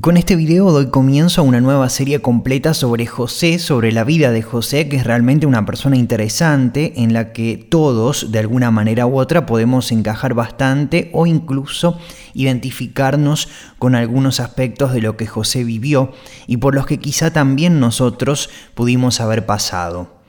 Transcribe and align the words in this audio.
Con 0.00 0.16
este 0.16 0.34
video 0.34 0.70
doy 0.70 0.88
comienzo 0.88 1.42
a 1.42 1.44
una 1.44 1.60
nueva 1.60 1.90
serie 1.90 2.22
completa 2.22 2.72
sobre 2.72 3.04
José, 3.04 3.58
sobre 3.58 3.92
la 3.92 4.02
vida 4.02 4.30
de 4.30 4.40
José, 4.40 4.88
que 4.88 4.96
es 4.96 5.04
realmente 5.04 5.46
una 5.46 5.66
persona 5.66 5.96
interesante 5.96 7.02
en 7.02 7.12
la 7.12 7.32
que 7.34 7.58
todos, 7.58 8.32
de 8.32 8.38
alguna 8.38 8.70
manera 8.70 9.04
u 9.06 9.18
otra, 9.18 9.44
podemos 9.44 9.92
encajar 9.92 10.32
bastante 10.32 11.10
o 11.12 11.26
incluso 11.26 11.98
identificarnos 12.32 13.48
con 13.78 13.94
algunos 13.94 14.40
aspectos 14.40 14.94
de 14.94 15.02
lo 15.02 15.18
que 15.18 15.26
José 15.26 15.64
vivió 15.64 16.12
y 16.46 16.56
por 16.56 16.74
los 16.74 16.86
que 16.86 16.98
quizá 16.98 17.30
también 17.30 17.78
nosotros 17.78 18.48
pudimos 18.74 19.20
haber 19.20 19.44
pasado. 19.44 20.19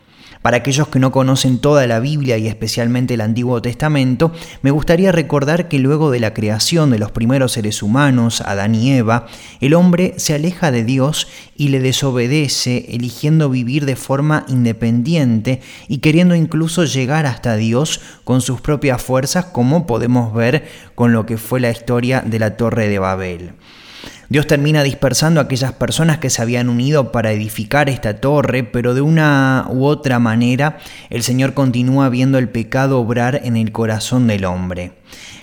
Para 0.41 0.57
aquellos 0.57 0.87
que 0.87 0.97
no 0.97 1.11
conocen 1.11 1.59
toda 1.59 1.85
la 1.85 1.99
Biblia 1.99 2.37
y 2.37 2.47
especialmente 2.47 3.13
el 3.13 3.21
Antiguo 3.21 3.61
Testamento, 3.61 4.31
me 4.63 4.71
gustaría 4.71 5.11
recordar 5.11 5.67
que 5.67 5.77
luego 5.77 6.09
de 6.09 6.19
la 6.19 6.33
creación 6.33 6.89
de 6.89 6.97
los 6.97 7.11
primeros 7.11 7.51
seres 7.51 7.83
humanos, 7.83 8.41
Adán 8.41 8.73
y 8.73 8.91
Eva, 8.91 9.27
el 9.59 9.75
hombre 9.75 10.15
se 10.17 10.33
aleja 10.33 10.71
de 10.71 10.83
Dios 10.83 11.27
y 11.55 11.67
le 11.67 11.79
desobedece, 11.79 12.87
eligiendo 12.89 13.51
vivir 13.51 13.85
de 13.85 13.95
forma 13.95 14.45
independiente 14.47 15.61
y 15.87 15.99
queriendo 15.99 16.33
incluso 16.33 16.85
llegar 16.85 17.27
hasta 17.27 17.55
Dios 17.55 18.01
con 18.23 18.41
sus 18.41 18.61
propias 18.61 18.99
fuerzas, 18.99 19.45
como 19.45 19.85
podemos 19.85 20.33
ver 20.33 20.67
con 20.95 21.13
lo 21.13 21.27
que 21.27 21.37
fue 21.37 21.59
la 21.59 21.69
historia 21.69 22.21
de 22.25 22.39
la 22.39 22.57
Torre 22.57 22.87
de 22.87 22.97
Babel. 22.97 23.53
Dios 24.31 24.47
termina 24.47 24.81
dispersando 24.81 25.41
a 25.41 25.43
aquellas 25.43 25.73
personas 25.73 26.19
que 26.19 26.29
se 26.29 26.41
habían 26.41 26.69
unido 26.69 27.11
para 27.11 27.33
edificar 27.33 27.89
esta 27.89 28.21
torre, 28.21 28.63
pero 28.63 28.93
de 28.93 29.01
una 29.01 29.65
u 29.69 29.83
otra 29.83 30.19
manera 30.19 30.77
el 31.09 31.21
Señor 31.23 31.53
continúa 31.53 32.07
viendo 32.07 32.37
el 32.37 32.47
pecado 32.47 32.97
obrar 33.01 33.41
en 33.43 33.57
el 33.57 33.73
corazón 33.73 34.27
del 34.27 34.45
hombre. 34.45 34.93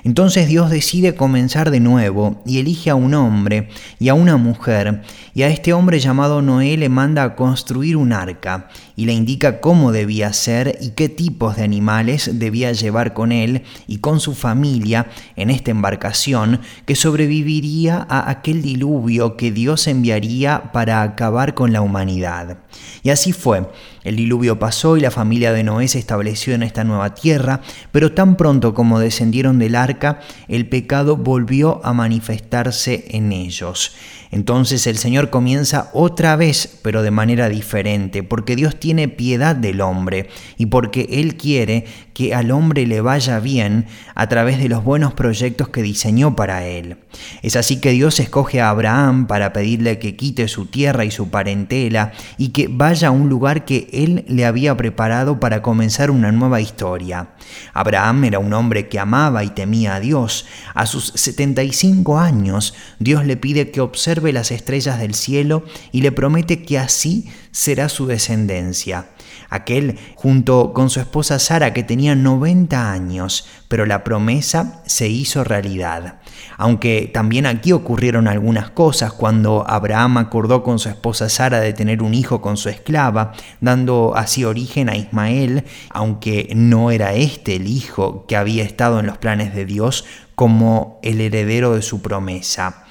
Entonces 0.05 0.49
Dios 0.49 0.71
decide 0.71 1.15
comenzar 1.15 1.71
de 1.71 1.81
nuevo 1.81 2.43
y 2.47 2.59
elige 2.59 2.91
a 2.91 2.95
un 2.95 3.15
hombre 3.15 3.69
y 3.99 4.09
a 4.09 4.15
una 4.15 4.37
mujer, 4.37 5.03
y 5.35 5.43
a 5.43 5.49
este 5.49 5.73
hombre 5.73 6.01
llamado 6.01 6.43
Noé 6.43 6.77
le 6.77 6.89
manda 6.89 7.23
a 7.23 7.37
construir 7.37 7.97
un 7.97 8.13
arca 8.13 8.69
y 8.97 9.07
le 9.07 9.13
indica 9.13 9.61
cómo 9.61 9.93
debía 9.93 10.33
ser 10.33 10.79
y 10.81 10.91
qué 10.91 11.09
tipos 11.09 11.57
de 11.57 11.65
animales 11.65 12.31
debía 12.39 12.73
llevar 12.73 13.15
con 13.15 13.33
él 13.33 13.63
y 13.87 13.99
con 13.99 14.21
su 14.21 14.35
familia 14.35 15.09
en 15.37 15.51
esta 15.51 15.71
embarcación 15.71 16.61
que 16.87 16.97
sobreviviría 16.97 18.07
a 18.09 18.31
aquel 18.31 18.63
diluvio 18.63 19.37
que 19.37 19.53
Dios 19.53 19.87
enviaría 19.87 20.73
para 20.73 21.03
acabar 21.03 21.55
con 21.55 21.73
la 21.73 21.81
humanidad. 21.81 22.59
Y 23.03 23.11
así 23.11 23.33
fue. 23.33 23.69
El 24.05 24.17
diluvio 24.17 24.59
pasó 24.59 24.97
y 24.97 25.01
la 25.01 25.11
familia 25.11 25.53
de 25.53 25.65
Noé 25.65 25.89
se 25.89 25.99
estableció 25.99 26.55
en 26.55 26.63
esta 26.63 26.85
nueva 26.85 27.15
tierra, 27.15 27.61
pero 27.93 28.13
tan 28.13 28.37
pronto 28.37 28.75
como 28.75 29.01
descendieron 29.01 29.59
del 29.59 29.75
arca, 29.75 30.21
el 30.49 30.69
pecado 30.69 31.17
volvió 31.17 31.81
a 31.85 31.93
manifestarse 31.93 33.07
en 33.11 33.33
ellos. 33.33 33.95
Entonces 34.31 34.87
el 34.87 34.99
Señor 34.99 35.31
comienza 35.31 35.91
otra 35.95 36.37
vez, 36.37 36.79
pero 36.83 37.03
de 37.03 37.11
manera 37.11 37.49
diferente, 37.49 38.23
porque 38.23 38.57
Dios 38.57 38.79
tiene 38.79 39.09
piedad 39.09 39.57
del 39.57 39.81
hombre 39.81 40.29
y 40.59 40.67
porque 40.67 41.09
Él 41.11 41.37
quiere 41.37 41.87
que 42.19 42.35
al 42.35 42.51
hombre 42.51 42.85
le 42.85 43.01
vaya 43.01 43.39
bien 43.39 43.87
a 44.17 44.29
través 44.29 44.59
de 44.59 44.69
los 44.69 44.83
buenos 44.83 45.15
proyectos 45.15 45.69
que 45.69 45.83
diseñó 45.83 46.35
para 46.35 46.67
él. 46.67 46.97
Es 47.43 47.55
así 47.55 47.81
que 47.81 47.93
Dios 47.93 48.19
escoge 48.19 48.61
a 48.61 48.71
Abraham 48.71 49.29
para 49.29 49.53
pedirle 49.53 50.01
que 50.01 50.17
quite 50.17 50.49
su 50.49 50.67
tierra 50.67 51.05
y 51.05 51.13
su 51.13 51.31
parentela 51.31 52.11
y 52.37 52.49
que 52.49 52.67
vaya 52.67 53.07
a 53.07 53.13
un 53.13 53.29
lugar 53.29 53.65
que 53.65 53.89
Él 53.93 54.25
le 54.27 54.47
había 54.47 54.77
preparado 54.77 55.39
para 55.39 55.63
comenzar 55.63 56.11
una 56.11 56.33
nueva 56.33 56.61
historia. 56.61 57.29
Abraham 57.73 58.25
era 58.25 58.41
un 58.41 58.53
hombre 58.53 58.89
que 58.89 58.99
amaba 58.99 59.45
y 59.45 59.51
temía 59.51 59.95
a 59.95 60.01
Dios. 60.01 60.45
A 60.75 60.87
sus 60.87 61.13
75 61.15 62.19
años, 62.19 62.75
Dios 62.99 63.27
le 63.27 63.37
pide 63.37 63.71
que 63.71 63.81
observe 63.81 64.33
las 64.33 64.51
estrellas 64.51 64.99
del 64.99 65.15
cielo 65.15 65.63
y 65.93 66.03
le 66.03 66.11
promete 66.11 66.65
que 66.65 66.81
así 66.81 67.29
será 67.53 67.89
su 67.89 68.07
descendencia. 68.07 69.07
Aquel 69.51 69.99
junto 70.15 70.73
con 70.73 70.91
su 70.91 71.01
esposa 71.01 71.39
Sara 71.39 71.73
que 71.73 71.83
tenía 71.83 72.15
90 72.15 72.93
años, 72.93 73.47
pero 73.69 73.87
la 73.87 74.05
promesa 74.05 74.83
se 74.87 75.09
hizo 75.09 75.45
realidad. 75.45 76.21
Aunque 76.57 77.11
también 77.13 77.47
aquí 77.47 77.73
ocurrieron 77.73 78.29
algunas 78.29 78.71
cosas 78.71 79.13
cuando 79.13 79.65
Abraham 79.69 80.19
acordó 80.19 80.63
con 80.63 80.79
su 80.79 80.89
esposa 80.89 81.29
Sara 81.29 81.61
de 81.61 81.73
tener 81.73 82.03
un 82.03 82.15
hijo 82.15 82.41
con 82.41 82.57
su 82.57 82.69
esclava, 82.69 83.33
dando 83.61 84.15
así 84.17 84.45
origen 84.45 84.89
a 84.89 84.97
Ismael, 84.97 85.65
aunque 85.91 86.51
no 86.55 86.91
era 86.91 87.15
este 87.15 87.57
el 87.57 87.67
hijo 87.67 88.27
que 88.27 88.37
había 88.37 88.65
estado 88.65 89.01
en 89.01 89.07
los 89.07 89.19
planes 89.19 89.55
de 89.55 89.65
Dios 89.65 90.05
como 90.35 91.01
el 91.03 91.21
heredero 91.21 91.75
de 91.75 91.83
su 91.83 92.01
promesa. 92.01 92.85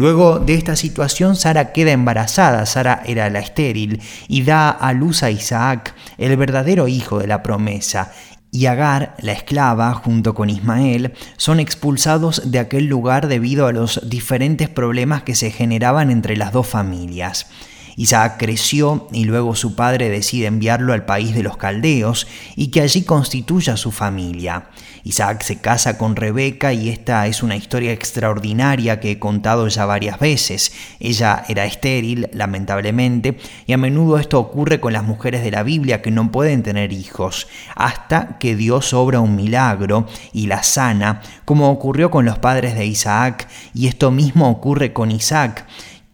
Luego 0.00 0.38
de 0.38 0.54
esta 0.54 0.76
situación, 0.76 1.36
Sara 1.36 1.72
queda 1.72 1.92
embarazada, 1.92 2.64
Sara 2.64 3.02
era 3.04 3.28
la 3.28 3.40
estéril, 3.40 4.00
y 4.28 4.44
da 4.44 4.70
a 4.70 4.94
luz 4.94 5.22
a 5.22 5.30
Isaac, 5.30 5.94
el 6.16 6.38
verdadero 6.38 6.88
hijo 6.88 7.18
de 7.18 7.26
la 7.26 7.42
promesa, 7.42 8.10
y 8.50 8.64
Agar, 8.64 9.14
la 9.18 9.32
esclava, 9.32 9.92
junto 9.92 10.34
con 10.34 10.48
Ismael, 10.48 11.12
son 11.36 11.60
expulsados 11.60 12.50
de 12.50 12.60
aquel 12.60 12.86
lugar 12.86 13.28
debido 13.28 13.66
a 13.66 13.72
los 13.72 14.08
diferentes 14.08 14.70
problemas 14.70 15.22
que 15.22 15.34
se 15.34 15.50
generaban 15.50 16.10
entre 16.10 16.34
las 16.34 16.52
dos 16.52 16.66
familias. 16.66 17.48
Isaac 17.96 18.36
creció 18.38 19.08
y 19.12 19.24
luego 19.24 19.54
su 19.54 19.74
padre 19.74 20.08
decide 20.08 20.46
enviarlo 20.46 20.92
al 20.92 21.04
país 21.04 21.34
de 21.34 21.42
los 21.42 21.56
caldeos 21.56 22.26
y 22.56 22.68
que 22.68 22.80
allí 22.80 23.02
constituya 23.02 23.76
su 23.76 23.90
familia. 23.90 24.68
Isaac 25.04 25.42
se 25.42 25.56
casa 25.56 25.96
con 25.96 26.16
Rebeca 26.16 26.72
y 26.72 26.88
esta 26.88 27.26
es 27.26 27.42
una 27.42 27.56
historia 27.56 27.92
extraordinaria 27.92 29.00
que 29.00 29.12
he 29.12 29.18
contado 29.18 29.66
ya 29.68 29.86
varias 29.86 30.18
veces. 30.18 30.72
Ella 30.98 31.44
era 31.48 31.64
estéril, 31.64 32.28
lamentablemente, 32.32 33.38
y 33.66 33.72
a 33.72 33.78
menudo 33.78 34.18
esto 34.18 34.38
ocurre 34.38 34.80
con 34.80 34.92
las 34.92 35.04
mujeres 35.04 35.42
de 35.42 35.50
la 35.50 35.62
Biblia 35.62 36.02
que 36.02 36.10
no 36.10 36.30
pueden 36.30 36.62
tener 36.62 36.92
hijos, 36.92 37.48
hasta 37.74 38.38
que 38.38 38.56
Dios 38.56 38.92
obra 38.92 39.20
un 39.20 39.36
milagro 39.36 40.06
y 40.32 40.46
la 40.46 40.62
sana, 40.62 41.22
como 41.44 41.70
ocurrió 41.70 42.10
con 42.10 42.24
los 42.24 42.38
padres 42.38 42.74
de 42.74 42.86
Isaac, 42.86 43.48
y 43.74 43.86
esto 43.86 44.10
mismo 44.10 44.50
ocurre 44.50 44.92
con 44.92 45.10
Isaac 45.10 45.66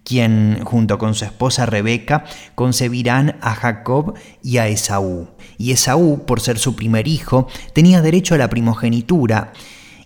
quien 0.06 0.60
junto 0.64 0.98
con 0.98 1.14
su 1.14 1.24
esposa 1.24 1.66
Rebeca 1.66 2.24
concebirán 2.54 3.36
a 3.40 3.56
Jacob 3.56 4.14
y 4.40 4.58
a 4.58 4.68
Esaú. 4.68 5.26
Y 5.58 5.72
Esaú, 5.72 6.24
por 6.24 6.40
ser 6.40 6.58
su 6.60 6.76
primer 6.76 7.08
hijo, 7.08 7.48
tenía 7.72 8.00
derecho 8.00 8.36
a 8.36 8.38
la 8.38 8.48
primogenitura, 8.48 9.52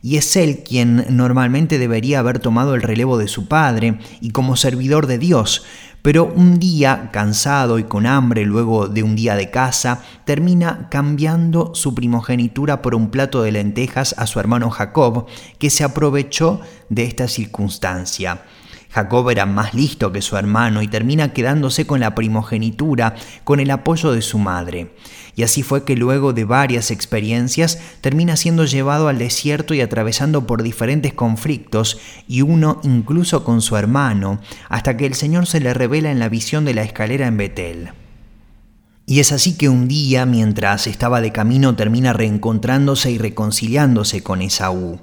y 0.02 0.16
es 0.16 0.34
él 0.36 0.62
quien 0.66 1.04
normalmente 1.10 1.78
debería 1.78 2.20
haber 2.20 2.38
tomado 2.38 2.74
el 2.74 2.80
relevo 2.80 3.18
de 3.18 3.28
su 3.28 3.46
padre 3.46 3.98
y 4.22 4.30
como 4.30 4.56
servidor 4.56 5.06
de 5.06 5.18
Dios, 5.18 5.66
pero 6.00 6.24
un 6.24 6.58
día, 6.58 7.10
cansado 7.12 7.78
y 7.78 7.84
con 7.84 8.06
hambre 8.06 8.46
luego 8.46 8.88
de 8.88 9.02
un 9.02 9.16
día 9.16 9.36
de 9.36 9.50
caza, 9.50 10.00
termina 10.24 10.88
cambiando 10.90 11.74
su 11.74 11.94
primogenitura 11.94 12.80
por 12.80 12.94
un 12.94 13.10
plato 13.10 13.42
de 13.42 13.52
lentejas 13.52 14.14
a 14.16 14.26
su 14.26 14.40
hermano 14.40 14.70
Jacob, 14.70 15.26
que 15.58 15.68
se 15.68 15.84
aprovechó 15.84 16.62
de 16.88 17.04
esta 17.04 17.28
circunstancia. 17.28 18.40
Jacob 18.90 19.30
era 19.30 19.46
más 19.46 19.72
listo 19.72 20.10
que 20.10 20.20
su 20.20 20.36
hermano 20.36 20.82
y 20.82 20.88
termina 20.88 21.32
quedándose 21.32 21.86
con 21.86 22.00
la 22.00 22.14
primogenitura 22.14 23.14
con 23.44 23.60
el 23.60 23.70
apoyo 23.70 24.12
de 24.12 24.20
su 24.20 24.38
madre. 24.38 24.90
Y 25.36 25.44
así 25.44 25.62
fue 25.62 25.84
que 25.84 25.96
luego 25.96 26.32
de 26.32 26.44
varias 26.44 26.90
experiencias 26.90 27.78
termina 28.00 28.36
siendo 28.36 28.64
llevado 28.64 29.08
al 29.08 29.18
desierto 29.18 29.74
y 29.74 29.80
atravesando 29.80 30.46
por 30.46 30.62
diferentes 30.62 31.14
conflictos, 31.14 31.98
y 32.26 32.42
uno 32.42 32.80
incluso 32.82 33.44
con 33.44 33.62
su 33.62 33.76
hermano, 33.76 34.40
hasta 34.68 34.96
que 34.96 35.06
el 35.06 35.14
Señor 35.14 35.46
se 35.46 35.60
le 35.60 35.72
revela 35.72 36.10
en 36.10 36.18
la 36.18 36.28
visión 36.28 36.64
de 36.64 36.74
la 36.74 36.82
escalera 36.82 37.28
en 37.28 37.36
Betel. 37.36 37.90
Y 39.06 39.20
es 39.20 39.32
así 39.32 39.56
que 39.56 39.68
un 39.68 39.88
día, 39.88 40.26
mientras 40.26 40.86
estaba 40.86 41.20
de 41.20 41.32
camino, 41.32 41.74
termina 41.74 42.12
reencontrándose 42.12 43.10
y 43.10 43.18
reconciliándose 43.18 44.22
con 44.22 44.42
Esaú. 44.42 45.00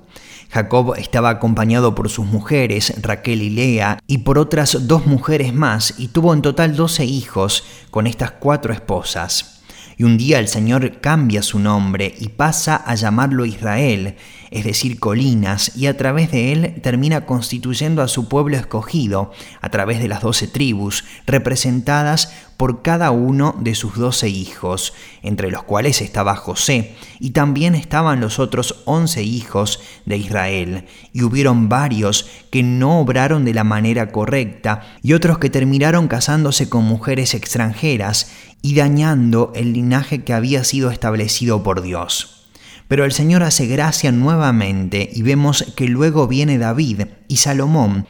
Jacob 0.50 0.96
estaba 0.98 1.30
acompañado 1.30 1.96
por 1.96 2.10
sus 2.10 2.26
mujeres, 2.26 2.94
Raquel 3.02 3.42
y 3.42 3.50
Lea, 3.50 4.00
y 4.08 4.20
por 4.20 4.40
otras 4.40 4.88
dos 4.88 5.06
mujeres 5.06 5.54
más, 5.54 5.96
y 5.98 6.08
tuvo 6.08 6.34
en 6.34 6.42
total 6.42 6.76
doce 6.76 7.06
hijos 7.06 7.64
con 7.92 8.08
estas 8.08 8.32
cuatro 8.32 8.74
esposas. 8.74 9.57
Y 10.00 10.04
un 10.04 10.18
día 10.18 10.38
el 10.38 10.48
Señor 10.48 11.02
cambia 11.02 11.42
su 11.42 11.58
nombre 11.58 12.14
y 12.20 12.30
pasa 12.30 12.76
a 12.76 12.94
llamarlo 12.94 13.46
Israel, 13.46 14.16
es 14.52 14.64
decir, 14.64 15.00
colinas, 15.00 15.76
y 15.76 15.88
a 15.88 15.98
través 15.98 16.32
de 16.32 16.54
él 16.54 16.76
termina 16.84 17.26
constituyendo 17.26 18.04
a 18.04 18.08
su 18.08 18.30
pueblo 18.30 18.58
escogido, 18.58 19.32
a 19.60 19.70
través 19.70 20.00
de 20.00 20.08
las 20.08 20.22
doce 20.22 20.48
tribus, 20.48 21.04
representadas 21.26 22.32
por 22.58 22.82
cada 22.82 23.12
uno 23.12 23.56
de 23.60 23.76
sus 23.76 23.96
doce 23.96 24.30
hijos, 24.30 24.94
entre 25.22 25.52
los 25.52 25.64
cuales 25.64 26.02
estaba 26.02 26.36
José, 26.36 26.96
y 27.20 27.32
también 27.32 27.76
estaban 27.76 28.20
los 28.20 28.40
otros 28.40 28.82
once 28.86 29.24
hijos 29.24 29.80
de 30.06 30.18
Israel, 30.18 30.86
y 31.12 31.24
hubieron 31.24 31.70
varios 31.70 32.28
que 32.52 32.64
no 32.64 33.00
obraron 33.00 33.46
de 33.46 33.54
la 33.54 33.64
manera 33.64 34.12
correcta, 34.12 34.82
y 35.04 35.14
otros 35.14 35.40
que 35.40 35.50
terminaron 35.50 36.08
casándose 36.08 36.70
con 36.70 36.84
mujeres 36.84 37.34
extranjeras, 37.34 38.32
y 38.62 38.76
dañando 38.76 39.52
el 39.56 39.74
linaje 39.74 40.24
que 40.24 40.34
había 40.34 40.64
sido 40.64 40.92
establecido 40.92 41.64
por 41.64 41.82
Dios. 41.82 42.48
Pero 42.88 43.06
el 43.06 43.12
Señor 43.12 43.44
hace 43.44 43.68
gracia 43.68 44.12
nuevamente 44.12 45.10
y 45.14 45.22
vemos 45.22 45.74
que 45.76 45.88
luego 45.88 46.28
viene 46.28 46.58
David 46.58 47.04
y 47.28 47.38
Salomón, 47.38 48.08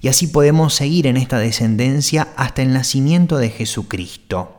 y 0.00 0.08
así 0.08 0.26
podemos 0.26 0.74
seguir 0.74 1.06
en 1.06 1.16
esta 1.16 1.38
descendencia 1.38 2.28
hasta 2.36 2.62
el 2.62 2.72
nacimiento 2.72 3.38
de 3.38 3.50
Jesucristo. 3.50 4.58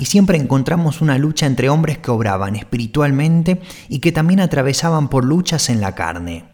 Y 0.00 0.06
siempre 0.06 0.38
encontramos 0.38 1.00
una 1.00 1.18
lucha 1.18 1.46
entre 1.46 1.68
hombres 1.68 1.98
que 1.98 2.10
obraban 2.10 2.56
espiritualmente 2.56 3.60
y 3.88 3.98
que 4.00 4.12
también 4.12 4.40
atravesaban 4.40 5.08
por 5.08 5.24
luchas 5.24 5.68
en 5.68 5.80
la 5.80 5.94
carne. 5.94 6.44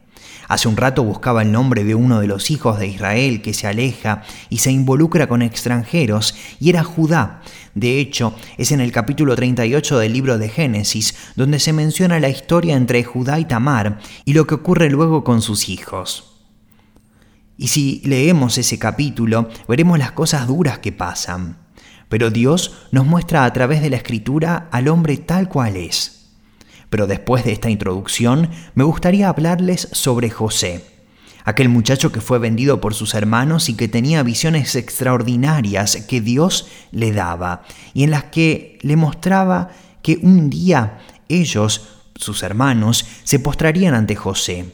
Hace 0.48 0.68
un 0.68 0.76
rato 0.76 1.02
buscaba 1.02 1.42
el 1.42 1.50
nombre 1.50 1.82
de 1.84 1.94
uno 1.94 2.20
de 2.20 2.28
los 2.28 2.50
hijos 2.50 2.78
de 2.78 2.86
Israel 2.86 3.42
que 3.42 3.52
se 3.52 3.66
aleja 3.66 4.22
y 4.48 4.58
se 4.58 4.70
involucra 4.70 5.26
con 5.26 5.42
extranjeros, 5.42 6.36
y 6.60 6.70
era 6.70 6.84
Judá. 6.84 7.40
De 7.74 7.98
hecho, 7.98 8.34
es 8.56 8.70
en 8.70 8.80
el 8.80 8.92
capítulo 8.92 9.34
38 9.34 9.98
del 9.98 10.12
libro 10.12 10.38
de 10.38 10.48
Génesis 10.48 11.16
donde 11.34 11.58
se 11.58 11.72
menciona 11.72 12.20
la 12.20 12.28
historia 12.28 12.76
entre 12.76 13.02
Judá 13.02 13.40
y 13.40 13.44
Tamar 13.44 13.98
y 14.24 14.34
lo 14.34 14.46
que 14.46 14.54
ocurre 14.54 14.88
luego 14.88 15.24
con 15.24 15.42
sus 15.42 15.68
hijos. 15.68 16.32
Y 17.58 17.68
si 17.68 18.02
leemos 18.04 18.58
ese 18.58 18.78
capítulo, 18.78 19.48
veremos 19.66 19.98
las 19.98 20.12
cosas 20.12 20.46
duras 20.46 20.78
que 20.78 20.92
pasan. 20.92 21.58
Pero 22.08 22.30
Dios 22.30 22.86
nos 22.92 23.06
muestra 23.06 23.44
a 23.44 23.52
través 23.52 23.82
de 23.82 23.90
la 23.90 23.96
escritura 23.96 24.68
al 24.70 24.88
hombre 24.88 25.16
tal 25.16 25.48
cual 25.48 25.76
es. 25.76 26.25
Pero 26.90 27.06
después 27.06 27.44
de 27.44 27.52
esta 27.52 27.70
introducción, 27.70 28.50
me 28.74 28.84
gustaría 28.84 29.28
hablarles 29.28 29.88
sobre 29.92 30.30
José, 30.30 30.84
aquel 31.44 31.68
muchacho 31.68 32.12
que 32.12 32.20
fue 32.20 32.38
vendido 32.38 32.80
por 32.80 32.94
sus 32.94 33.14
hermanos 33.14 33.68
y 33.68 33.74
que 33.74 33.88
tenía 33.88 34.22
visiones 34.22 34.74
extraordinarias 34.74 35.96
que 36.08 36.20
Dios 36.20 36.68
le 36.90 37.12
daba 37.12 37.62
y 37.94 38.02
en 38.02 38.10
las 38.10 38.24
que 38.24 38.78
le 38.82 38.96
mostraba 38.96 39.70
que 40.02 40.18
un 40.22 40.50
día 40.50 40.98
ellos, 41.28 41.88
sus 42.14 42.42
hermanos, 42.42 43.06
se 43.24 43.38
postrarían 43.38 43.94
ante 43.94 44.16
José 44.16 44.72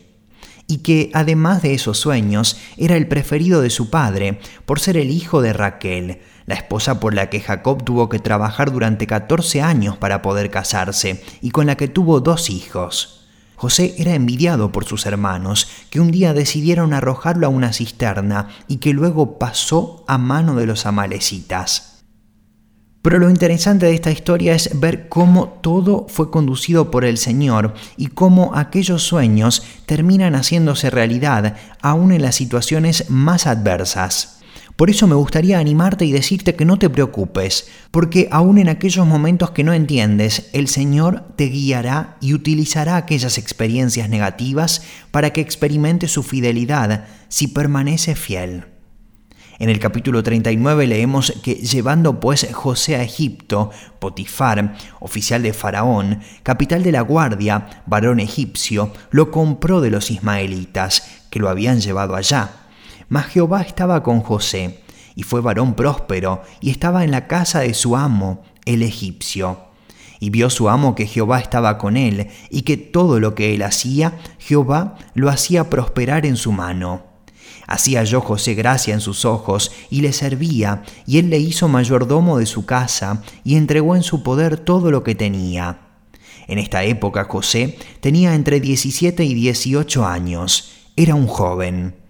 y 0.67 0.79
que 0.79 1.11
además 1.12 1.62
de 1.62 1.75
esos 1.75 1.99
sueños 1.99 2.56
era 2.76 2.97
el 2.97 3.06
preferido 3.06 3.61
de 3.61 3.70
su 3.70 3.91
padre 3.91 4.38
por 4.64 4.81
ser 4.81 4.97
el 4.97 5.11
hijo 5.11 5.43
de 5.43 5.53
Raquel, 5.53 6.20
la 6.52 6.58
esposa 6.58 7.00
por 7.00 7.14
la 7.14 7.31
que 7.31 7.40
Jacob 7.40 7.82
tuvo 7.82 8.10
que 8.10 8.19
trabajar 8.19 8.72
durante 8.72 9.06
14 9.06 9.62
años 9.62 9.96
para 9.96 10.20
poder 10.20 10.50
casarse 10.50 11.25
y 11.40 11.50
con 11.50 11.66
la 11.66 11.76
que 11.76 11.88
tuvo 11.88 12.20
dos 12.20 12.50
hijos. 12.50 13.26
José 13.56 13.94
era 13.96 14.14
envidiado 14.14 14.70
por 14.70 14.84
sus 14.84 15.06
hermanos, 15.06 15.66
que 15.88 15.99
un 15.99 16.10
día 16.10 16.34
decidieron 16.34 16.93
arrojarlo 16.93 17.46
a 17.46 17.50
una 17.50 17.72
cisterna 17.72 18.49
y 18.69 18.76
que 18.78 18.93
luego 18.93 19.38
pasó 19.38 20.04
a 20.06 20.19
mano 20.19 20.54
de 20.54 20.66
los 20.66 20.84
amalecitas. 20.84 22.04
Pero 23.00 23.19
lo 23.19 23.31
interesante 23.31 23.87
de 23.87 23.94
esta 23.94 24.10
historia 24.10 24.54
es 24.54 24.78
ver 24.78 25.08
cómo 25.08 25.58
todo 25.62 26.06
fue 26.10 26.31
conducido 26.31 26.90
por 26.90 27.06
el 27.06 27.16
Señor 27.16 27.72
y 27.96 28.08
cómo 28.08 28.54
aquellos 28.54 29.02
sueños 29.04 29.62
terminan 29.87 30.34
haciéndose 30.34 30.90
realidad 30.90 31.56
aún 31.81 32.12
en 32.12 32.20
las 32.20 32.34
situaciones 32.34 33.08
más 33.08 33.46
adversas. 33.46 34.41
Por 34.76 34.88
eso 34.88 35.06
me 35.06 35.14
gustaría 35.14 35.58
animarte 35.58 36.06
y 36.06 36.12
decirte 36.12 36.54
que 36.54 36.64
no 36.64 36.78
te 36.78 36.88
preocupes, 36.88 37.69
porque 37.90 38.28
aún 38.30 38.58
en 38.58 38.69
aquellos 38.69 39.06
momentos 39.06 39.50
que 39.50 39.64
no 39.64 39.74
entiendes, 39.74 40.48
el 40.54 40.66
Señor 40.66 41.24
te 41.36 41.46
guiará 41.46 42.16
y 42.20 42.32
utilizará 42.32 42.96
aquellas 42.96 43.36
experiencias 43.36 44.08
negativas 44.08 44.82
para 45.10 45.30
que 45.30 45.42
experimentes 45.42 46.12
su 46.12 46.22
fidelidad 46.22 47.06
si 47.28 47.48
permanece 47.48 48.14
fiel. 48.14 48.64
En 49.58 49.69
el 49.69 49.78
capítulo 49.78 50.22
39 50.22 50.86
leemos 50.86 51.34
que 51.42 51.54
llevando 51.54 52.18
pues 52.18 52.48
José 52.52 52.96
a 52.96 53.02
Egipto, 53.02 53.70
Potifar, 54.00 54.75
oficial 54.98 55.42
de 55.42 55.52
Faraón, 55.52 56.20
capital 56.42 56.82
de 56.82 56.92
la 56.92 57.02
guardia, 57.02 57.82
varón 57.86 58.18
egipcio, 58.18 58.92
lo 59.10 59.30
compró 59.30 59.80
de 59.80 59.90
los 59.90 60.10
ismaelitas, 60.10 61.06
que 61.30 61.38
lo 61.38 61.48
habían 61.48 61.80
llevado 61.80 62.16
allá 62.16 62.62
mas 63.12 63.26
Jehová 63.26 63.61
estaba 63.61 64.03
con 64.03 64.20
José, 64.23 64.81
y 65.14 65.23
fue 65.23 65.43
varón 65.43 65.75
próspero, 65.75 66.41
y 66.62 66.70
estaba 66.70 67.05
en 67.05 67.11
la 67.11 67.26
casa 67.26 67.61
de 67.61 67.75
su 67.75 67.94
amo, 67.94 68.43
el 68.64 68.82
egipcio. 68.82 69.59
Y 70.19 70.31
vio 70.31 70.49
su 70.49 70.70
amo 70.70 70.94
que 70.94 71.06
Jehová 71.06 71.38
estaba 71.38 71.76
con 71.76 71.99
él, 71.99 72.29
y 72.49 72.62
que 72.62 72.79
todo 72.79 73.20
lo 73.20 73.35
que 73.35 73.55
él 73.55 73.64
hacía, 73.64 74.19
Jehová 74.38 74.97
lo 75.12 75.29
hacía 75.29 75.69
prosperar 75.69 76.25
en 76.25 76.37
su 76.37 76.53
mano. 76.53 77.03
Así 77.67 77.97
halló 77.97 78.23
José 78.23 78.55
gracia 78.55 78.94
en 78.94 79.03
sus 79.03 79.26
ojos, 79.26 79.73
y 79.91 80.00
le 80.00 80.14
servía, 80.14 80.82
y 81.06 81.19
él 81.19 81.29
le 81.29 81.38
hizo 81.38 81.69
mayordomo 81.69 82.38
de 82.38 82.47
su 82.47 82.64
casa, 82.64 83.23
y 83.44 83.56
entregó 83.56 83.94
en 83.94 84.05
su 84.05 84.23
poder 84.23 84.56
todo 84.56 84.91
lo 84.91 85.03
que 85.03 85.14
tenía. 85.14 85.81
En 86.49 86.59
esta 86.59 86.82
época 86.85 87.25
José 87.25 87.76
tenía 88.00 88.35
entre 88.35 88.59
17 88.59 89.23
y 89.23 89.35
18 89.35 90.06
años, 90.06 90.73
era 90.97 91.14
un 91.14 91.26
joven. 91.26 92.01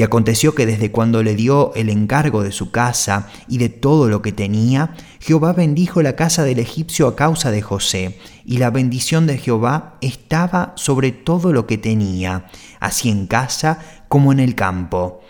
Y 0.00 0.02
aconteció 0.02 0.54
que 0.54 0.64
desde 0.64 0.90
cuando 0.90 1.22
le 1.22 1.34
dio 1.34 1.74
el 1.74 1.90
encargo 1.90 2.42
de 2.42 2.52
su 2.52 2.70
casa 2.70 3.28
y 3.48 3.58
de 3.58 3.68
todo 3.68 4.08
lo 4.08 4.22
que 4.22 4.32
tenía, 4.32 4.94
Jehová 5.20 5.52
bendijo 5.52 6.00
la 6.00 6.16
casa 6.16 6.42
del 6.42 6.58
egipcio 6.58 7.06
a 7.06 7.16
causa 7.16 7.50
de 7.50 7.60
José, 7.60 8.18
y 8.46 8.56
la 8.56 8.70
bendición 8.70 9.26
de 9.26 9.36
Jehová 9.36 9.98
estaba 10.00 10.72
sobre 10.76 11.12
todo 11.12 11.52
lo 11.52 11.66
que 11.66 11.76
tenía, 11.76 12.46
así 12.80 13.10
en 13.10 13.26
casa 13.26 13.78
como 14.08 14.32
en 14.32 14.40
el 14.40 14.54
campo. 14.54 15.20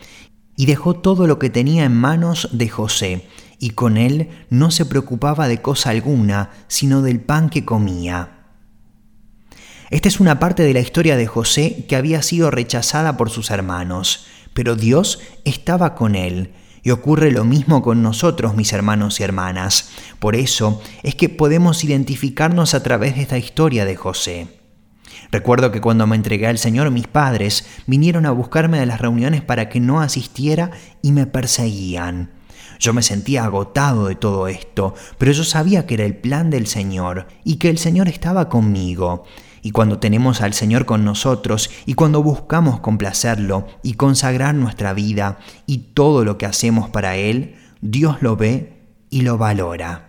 Y 0.55 0.67
dejó 0.67 0.95
todo 0.95 1.27
lo 1.27 1.41
que 1.41 1.51
tenía 1.51 1.85
en 1.85 1.97
manos 1.97 2.49
de 2.53 2.69
José, 2.69 3.27
y 3.59 3.71
con 3.71 3.97
él 3.97 4.29
no 4.51 4.71
se 4.71 4.87
preocupaba 4.87 5.49
de 5.49 5.61
cosa 5.61 5.91
alguna, 5.91 6.51
sino 6.69 7.03
del 7.03 7.19
pan 7.19 7.51
que 7.51 7.65
comía. 7.65 8.37
Esta 9.91 10.07
es 10.07 10.21
una 10.21 10.39
parte 10.39 10.63
de 10.63 10.73
la 10.73 10.79
historia 10.79 11.17
de 11.17 11.27
José 11.27 11.87
que 11.89 11.97
había 11.97 12.23
sido 12.23 12.53
rechazada 12.53 13.17
por 13.17 13.31
sus 13.31 13.51
hermanos 13.51 14.27
pero 14.61 14.77
Dios 14.77 15.21
estaba 15.47 15.95
con 15.95 16.15
él. 16.15 16.53
Y 16.83 16.91
ocurre 16.91 17.31
lo 17.31 17.47
mismo 17.47 17.81
con 17.81 18.03
nosotros, 18.03 18.55
mis 18.55 18.75
hermanos 18.75 19.19
y 19.19 19.23
hermanas. 19.23 19.89
Por 20.19 20.37
eso 20.37 20.83
es 21.03 21.15
que 21.15 21.31
podemos 21.31 21.83
identificarnos 21.83 22.75
a 22.75 22.83
través 22.83 23.17
de 23.17 23.23
esta 23.23 23.39
historia 23.39 23.87
de 23.87 23.97
José. 23.97 24.49
Recuerdo 25.33 25.73
que 25.73 25.81
cuando 25.81 26.07
me 26.07 26.15
entregué 26.15 26.47
al 26.47 26.59
Señor 26.59 26.91
mis 26.91 27.07
padres 27.07 27.65
vinieron 27.87 28.27
a 28.27 28.33
buscarme 28.33 28.79
de 28.79 28.85
las 28.85 29.01
reuniones 29.01 29.41
para 29.41 29.71
que 29.71 29.81
no 29.81 30.03
asistiera 30.03 30.73
y 31.01 31.13
me 31.13 31.27
perseguían. 31.27 32.33
Yo 32.79 32.93
me 32.93 33.01
sentía 33.01 33.45
agotado 33.45 34.09
de 34.09 34.15
todo 34.15 34.47
esto, 34.47 34.93
pero 35.17 35.33
yo 35.33 35.45
sabía 35.45 35.87
que 35.87 35.95
era 35.95 36.05
el 36.05 36.19
plan 36.19 36.51
del 36.51 36.67
Señor 36.67 37.29
y 37.45 37.57
que 37.57 37.71
el 37.71 37.79
Señor 37.79 38.09
estaba 38.09 38.51
conmigo 38.51 39.25
y 39.63 39.73
cuando 39.73 39.99
tenemos 39.99 40.41
al 40.41 40.55
Señor 40.55 40.87
con 40.87 41.05
nosotros 41.05 41.71
y 41.87 41.95
cuando 41.95 42.23
buscamos 42.23 42.81
complacerlo 42.81 43.67
y 43.83 43.95
consagrar 43.95 44.55
nuestra 44.55 44.93
vida 44.93 45.39
y 45.67 45.79
todo 45.95 46.25
lo 46.25 46.39
que 46.39 46.47
hacemos 46.47 46.89
para 46.89 47.17
Él, 47.17 47.57
Dios 47.81 48.19
lo 48.21 48.37
ve 48.37 48.81
y 49.11 49.23
lo 49.23 49.39
valora. 49.39 50.07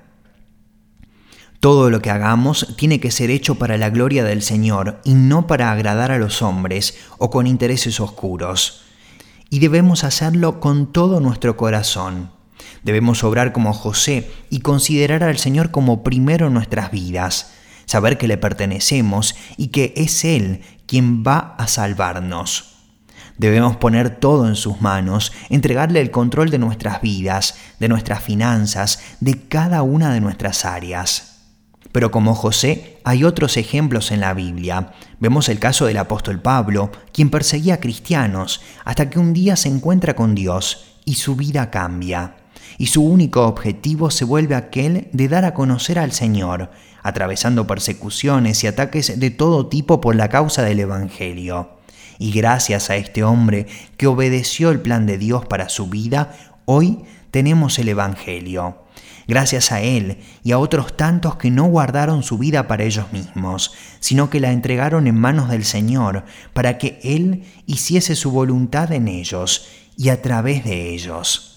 Todo 1.60 1.90
lo 1.90 2.02
que 2.02 2.10
hagamos 2.10 2.76
tiene 2.76 3.00
que 3.00 3.12
ser 3.12 3.30
hecho 3.30 3.56
para 3.56 3.78
la 3.78 3.92
gloria 3.92 4.24
del 4.24 4.42
Señor 4.42 5.00
y 5.04 5.14
no 5.14 5.46
para 5.46 5.72
agradar 5.72 6.12
a 6.12 6.18
los 6.18 6.42
hombres 6.42 6.98
o 7.20 7.30
con 7.30 7.46
intereses 7.46 8.00
oscuros. 8.00 8.84
Y 9.50 9.60
debemos 9.60 10.04
hacerlo 10.04 10.60
con 10.60 10.92
todo 10.92 11.20
nuestro 11.20 11.58
corazón. 11.58 12.32
Debemos 12.84 13.24
obrar 13.24 13.54
como 13.54 13.74
José 13.74 14.32
y 14.50 14.62
considerar 14.62 15.24
al 15.24 15.38
Señor 15.38 15.70
como 15.70 16.04
primero 16.04 16.48
en 16.48 16.54
nuestras 16.54 16.90
vidas 16.90 17.52
saber 17.92 18.18
que 18.18 18.30
le 18.30 18.38
pertenecemos 18.38 19.36
y 19.58 19.68
que 19.68 19.94
es 19.98 20.24
Él 20.24 20.62
quien 20.86 21.26
va 21.26 21.56
a 21.58 21.68
salvarnos. 21.68 22.78
Debemos 23.38 23.76
poner 23.76 24.18
todo 24.18 24.48
en 24.48 24.56
sus 24.56 24.80
manos, 24.80 25.34
entregarle 25.50 26.00
el 26.00 26.10
control 26.10 26.52
de 26.52 26.58
nuestras 26.58 27.02
vidas, 27.02 27.56
de 27.80 27.90
nuestras 27.90 28.24
finanzas, 28.24 29.00
de 29.20 29.46
cada 29.46 29.82
una 29.84 30.14
de 30.14 30.22
nuestras 30.22 30.64
áreas. 30.64 31.42
Pero 31.92 32.12
como 32.12 32.34
José, 32.34 33.02
hay 33.04 33.26
otros 33.26 33.58
ejemplos 33.58 34.12
en 34.12 34.22
la 34.22 34.34
Biblia. 34.34 34.94
Vemos 35.20 35.50
el 35.50 35.60
caso 35.60 35.86
del 35.86 35.98
apóstol 35.98 36.42
Pablo, 36.42 36.92
quien 37.12 37.30
perseguía 37.30 37.74
a 37.74 37.80
cristianos, 37.82 38.62
hasta 38.86 39.10
que 39.10 39.20
un 39.20 39.34
día 39.34 39.58
se 39.58 39.68
encuentra 39.68 40.16
con 40.16 40.34
Dios 40.34 40.96
y 41.04 41.16
su 41.16 41.36
vida 41.36 41.70
cambia. 41.72 42.38
Y 42.78 42.88
su 42.88 43.04
único 43.04 43.46
objetivo 43.46 44.12
se 44.12 44.24
vuelve 44.24 44.56
aquel 44.56 45.10
de 45.12 45.28
dar 45.28 45.44
a 45.44 45.54
conocer 45.54 46.00
al 46.00 46.14
Señor, 46.14 46.72
atravesando 47.04 47.68
persecuciones 47.68 48.64
y 48.64 48.68
ataques 48.68 49.20
de 49.20 49.30
todo 49.30 49.68
tipo 49.68 50.02
por 50.02 50.16
la 50.16 50.30
causa 50.30 50.64
del 50.64 50.80
Evangelio. 50.80 51.78
Y 52.20 52.32
gracias 52.32 52.90
a 52.90 52.96
este 52.96 53.24
hombre 53.24 53.66
que 53.98 54.08
obedeció 54.08 54.70
el 54.70 54.80
plan 54.80 55.06
de 55.06 55.18
Dios 55.18 55.46
para 55.46 55.70
su 55.70 55.88
vida, 55.88 56.36
hoy 56.66 57.00
tenemos 57.32 57.80
el 57.80 57.90
Evangelio. 57.90 58.78
Gracias 59.28 59.72
a 59.72 59.82
él 59.82 60.18
y 60.44 60.52
a 60.52 60.60
otros 60.60 60.98
tantos 60.98 61.36
que 61.36 61.52
no 61.52 61.66
guardaron 61.66 62.24
su 62.24 62.38
vida 62.38 62.68
para 62.68 62.84
ellos 62.84 63.12
mismos, 63.14 63.74
sino 64.00 64.30
que 64.30 64.40
la 64.40 64.52
entregaron 64.52 65.08
en 65.08 65.16
manos 65.16 65.50
del 65.50 65.64
Señor 65.64 66.26
para 66.54 66.78
que 66.78 67.00
Él 67.04 67.46
hiciese 67.66 68.16
su 68.16 68.32
voluntad 68.32 68.92
en 68.92 69.08
ellos 69.08 69.68
y 69.96 70.10
a 70.10 70.22
través 70.22 70.64
de 70.64 70.90
ellos. 70.94 71.51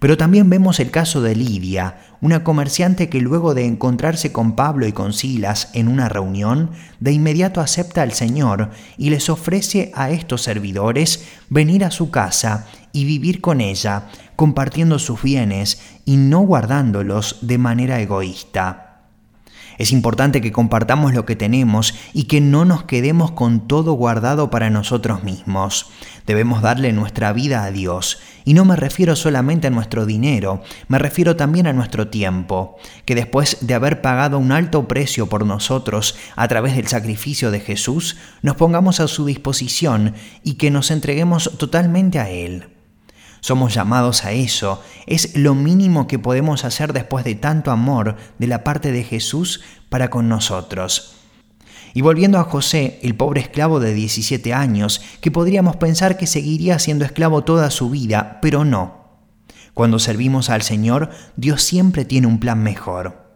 Pero 0.00 0.16
también 0.16 0.48
vemos 0.48 0.80
el 0.80 0.90
caso 0.90 1.20
de 1.20 1.36
Lidia, 1.36 1.98
una 2.22 2.42
comerciante 2.42 3.10
que 3.10 3.20
luego 3.20 3.54
de 3.54 3.66
encontrarse 3.66 4.32
con 4.32 4.56
Pablo 4.56 4.86
y 4.86 4.92
con 4.92 5.12
Silas 5.12 5.68
en 5.74 5.88
una 5.88 6.08
reunión, 6.08 6.70
de 7.00 7.12
inmediato 7.12 7.60
acepta 7.60 8.00
al 8.00 8.12
Señor 8.12 8.70
y 8.96 9.10
les 9.10 9.28
ofrece 9.28 9.92
a 9.94 10.10
estos 10.10 10.40
servidores 10.40 11.26
venir 11.50 11.84
a 11.84 11.90
su 11.90 12.10
casa 12.10 12.66
y 12.92 13.04
vivir 13.04 13.42
con 13.42 13.60
ella, 13.60 14.08
compartiendo 14.36 14.98
sus 14.98 15.22
bienes 15.22 15.82
y 16.06 16.16
no 16.16 16.40
guardándolos 16.40 17.36
de 17.42 17.58
manera 17.58 18.00
egoísta. 18.00 18.89
Es 19.80 19.92
importante 19.92 20.42
que 20.42 20.52
compartamos 20.52 21.14
lo 21.14 21.24
que 21.24 21.36
tenemos 21.36 21.94
y 22.12 22.24
que 22.24 22.42
no 22.42 22.66
nos 22.66 22.84
quedemos 22.84 23.30
con 23.30 23.66
todo 23.66 23.94
guardado 23.94 24.50
para 24.50 24.68
nosotros 24.68 25.24
mismos. 25.24 25.86
Debemos 26.26 26.60
darle 26.60 26.92
nuestra 26.92 27.32
vida 27.32 27.64
a 27.64 27.70
Dios. 27.70 28.18
Y 28.44 28.52
no 28.52 28.66
me 28.66 28.76
refiero 28.76 29.16
solamente 29.16 29.68
a 29.68 29.70
nuestro 29.70 30.04
dinero, 30.04 30.62
me 30.88 30.98
refiero 30.98 31.34
también 31.34 31.66
a 31.66 31.72
nuestro 31.72 32.08
tiempo, 32.08 32.76
que 33.06 33.14
después 33.14 33.56
de 33.62 33.72
haber 33.72 34.02
pagado 34.02 34.38
un 34.38 34.52
alto 34.52 34.86
precio 34.86 35.30
por 35.30 35.46
nosotros 35.46 36.14
a 36.36 36.46
través 36.46 36.76
del 36.76 36.86
sacrificio 36.86 37.50
de 37.50 37.60
Jesús, 37.60 38.18
nos 38.42 38.56
pongamos 38.56 39.00
a 39.00 39.08
su 39.08 39.24
disposición 39.24 40.12
y 40.44 40.56
que 40.56 40.70
nos 40.70 40.90
entreguemos 40.90 41.52
totalmente 41.56 42.18
a 42.18 42.28
Él. 42.28 42.79
Somos 43.40 43.74
llamados 43.74 44.24
a 44.24 44.32
eso. 44.32 44.82
Es 45.06 45.36
lo 45.36 45.54
mínimo 45.54 46.06
que 46.06 46.18
podemos 46.18 46.64
hacer 46.64 46.92
después 46.92 47.24
de 47.24 47.34
tanto 47.34 47.70
amor 47.70 48.16
de 48.38 48.46
la 48.46 48.64
parte 48.64 48.92
de 48.92 49.04
Jesús 49.04 49.62
para 49.88 50.10
con 50.10 50.28
nosotros. 50.28 51.16
Y 51.92 52.02
volviendo 52.02 52.38
a 52.38 52.44
José, 52.44 53.00
el 53.02 53.16
pobre 53.16 53.40
esclavo 53.40 53.80
de 53.80 53.94
17 53.94 54.54
años, 54.54 55.02
que 55.20 55.30
podríamos 55.30 55.76
pensar 55.76 56.16
que 56.16 56.26
seguiría 56.26 56.78
siendo 56.78 57.04
esclavo 57.04 57.42
toda 57.42 57.70
su 57.70 57.90
vida, 57.90 58.38
pero 58.40 58.64
no. 58.64 59.00
Cuando 59.74 59.98
servimos 59.98 60.50
al 60.50 60.62
Señor, 60.62 61.10
Dios 61.36 61.62
siempre 61.62 62.04
tiene 62.04 62.26
un 62.26 62.38
plan 62.38 62.62
mejor. 62.62 63.30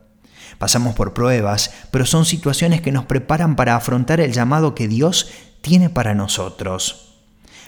Pasamos 0.58 0.94
por 0.94 1.14
pruebas, 1.14 1.72
pero 1.90 2.06
son 2.06 2.24
situaciones 2.24 2.80
que 2.80 2.92
nos 2.92 3.06
preparan 3.06 3.56
para 3.56 3.74
afrontar 3.74 4.20
el 4.20 4.32
llamado 4.32 4.74
que 4.74 4.86
Dios 4.86 5.30
tiene 5.60 5.90
para 5.90 6.14
nosotros. 6.14 7.13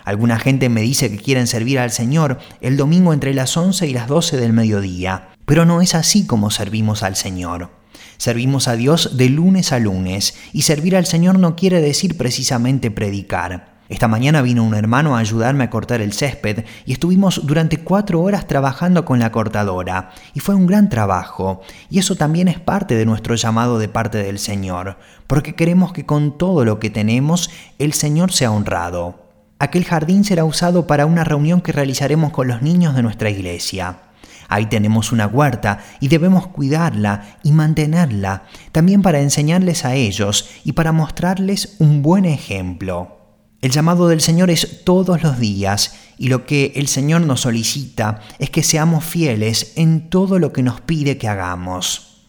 Alguna 0.06 0.38
gente 0.38 0.68
me 0.68 0.82
dice 0.82 1.10
que 1.10 1.18
quieren 1.18 1.48
servir 1.48 1.80
al 1.80 1.90
Señor 1.90 2.38
el 2.60 2.76
domingo 2.76 3.12
entre 3.12 3.34
las 3.34 3.56
11 3.56 3.88
y 3.88 3.92
las 3.92 4.06
12 4.06 4.36
del 4.36 4.52
mediodía, 4.52 5.30
pero 5.44 5.64
no 5.64 5.80
es 5.80 5.96
así 5.96 6.26
como 6.26 6.52
servimos 6.52 7.02
al 7.02 7.16
Señor. 7.16 7.70
Servimos 8.16 8.68
a 8.68 8.76
Dios 8.76 9.16
de 9.16 9.28
lunes 9.28 9.72
a 9.72 9.80
lunes 9.80 10.36
y 10.52 10.62
servir 10.62 10.94
al 10.94 11.06
Señor 11.06 11.40
no 11.40 11.56
quiere 11.56 11.80
decir 11.80 12.16
precisamente 12.16 12.92
predicar. 12.92 13.80
Esta 13.88 14.06
mañana 14.06 14.42
vino 14.42 14.62
un 14.62 14.76
hermano 14.76 15.16
a 15.16 15.18
ayudarme 15.18 15.64
a 15.64 15.70
cortar 15.70 16.00
el 16.00 16.12
césped 16.12 16.64
y 16.84 16.92
estuvimos 16.92 17.44
durante 17.44 17.78
cuatro 17.78 18.22
horas 18.22 18.46
trabajando 18.46 19.04
con 19.04 19.18
la 19.18 19.32
cortadora 19.32 20.12
y 20.34 20.38
fue 20.38 20.54
un 20.54 20.68
gran 20.68 20.88
trabajo 20.88 21.62
y 21.90 21.98
eso 21.98 22.14
también 22.14 22.46
es 22.46 22.60
parte 22.60 22.94
de 22.94 23.06
nuestro 23.06 23.34
llamado 23.34 23.80
de 23.80 23.88
parte 23.88 24.18
del 24.18 24.38
Señor, 24.38 24.98
porque 25.26 25.56
queremos 25.56 25.92
que 25.92 26.06
con 26.06 26.38
todo 26.38 26.64
lo 26.64 26.78
que 26.78 26.90
tenemos 26.90 27.50
el 27.80 27.92
Señor 27.92 28.30
sea 28.30 28.52
honrado. 28.52 29.25
Aquel 29.58 29.84
jardín 29.84 30.24
será 30.24 30.44
usado 30.44 30.86
para 30.86 31.06
una 31.06 31.24
reunión 31.24 31.62
que 31.62 31.72
realizaremos 31.72 32.30
con 32.30 32.46
los 32.46 32.60
niños 32.60 32.94
de 32.94 33.02
nuestra 33.02 33.30
iglesia. 33.30 34.00
Ahí 34.48 34.66
tenemos 34.66 35.12
una 35.12 35.26
huerta 35.26 35.82
y 35.98 36.08
debemos 36.08 36.46
cuidarla 36.48 37.38
y 37.42 37.52
mantenerla, 37.52 38.44
también 38.70 39.00
para 39.02 39.20
enseñarles 39.20 39.84
a 39.84 39.94
ellos 39.94 40.50
y 40.62 40.72
para 40.72 40.92
mostrarles 40.92 41.76
un 41.78 42.02
buen 42.02 42.26
ejemplo. 42.26 43.16
El 43.62 43.70
llamado 43.70 44.08
del 44.08 44.20
Señor 44.20 44.50
es 44.50 44.84
todos 44.84 45.22
los 45.22 45.38
días 45.40 45.96
y 46.18 46.28
lo 46.28 46.44
que 46.44 46.72
el 46.76 46.86
Señor 46.86 47.22
nos 47.22 47.40
solicita 47.40 48.20
es 48.38 48.50
que 48.50 48.62
seamos 48.62 49.04
fieles 49.04 49.72
en 49.76 50.10
todo 50.10 50.38
lo 50.38 50.52
que 50.52 50.62
nos 50.62 50.82
pide 50.82 51.16
que 51.16 51.28
hagamos. 51.28 52.26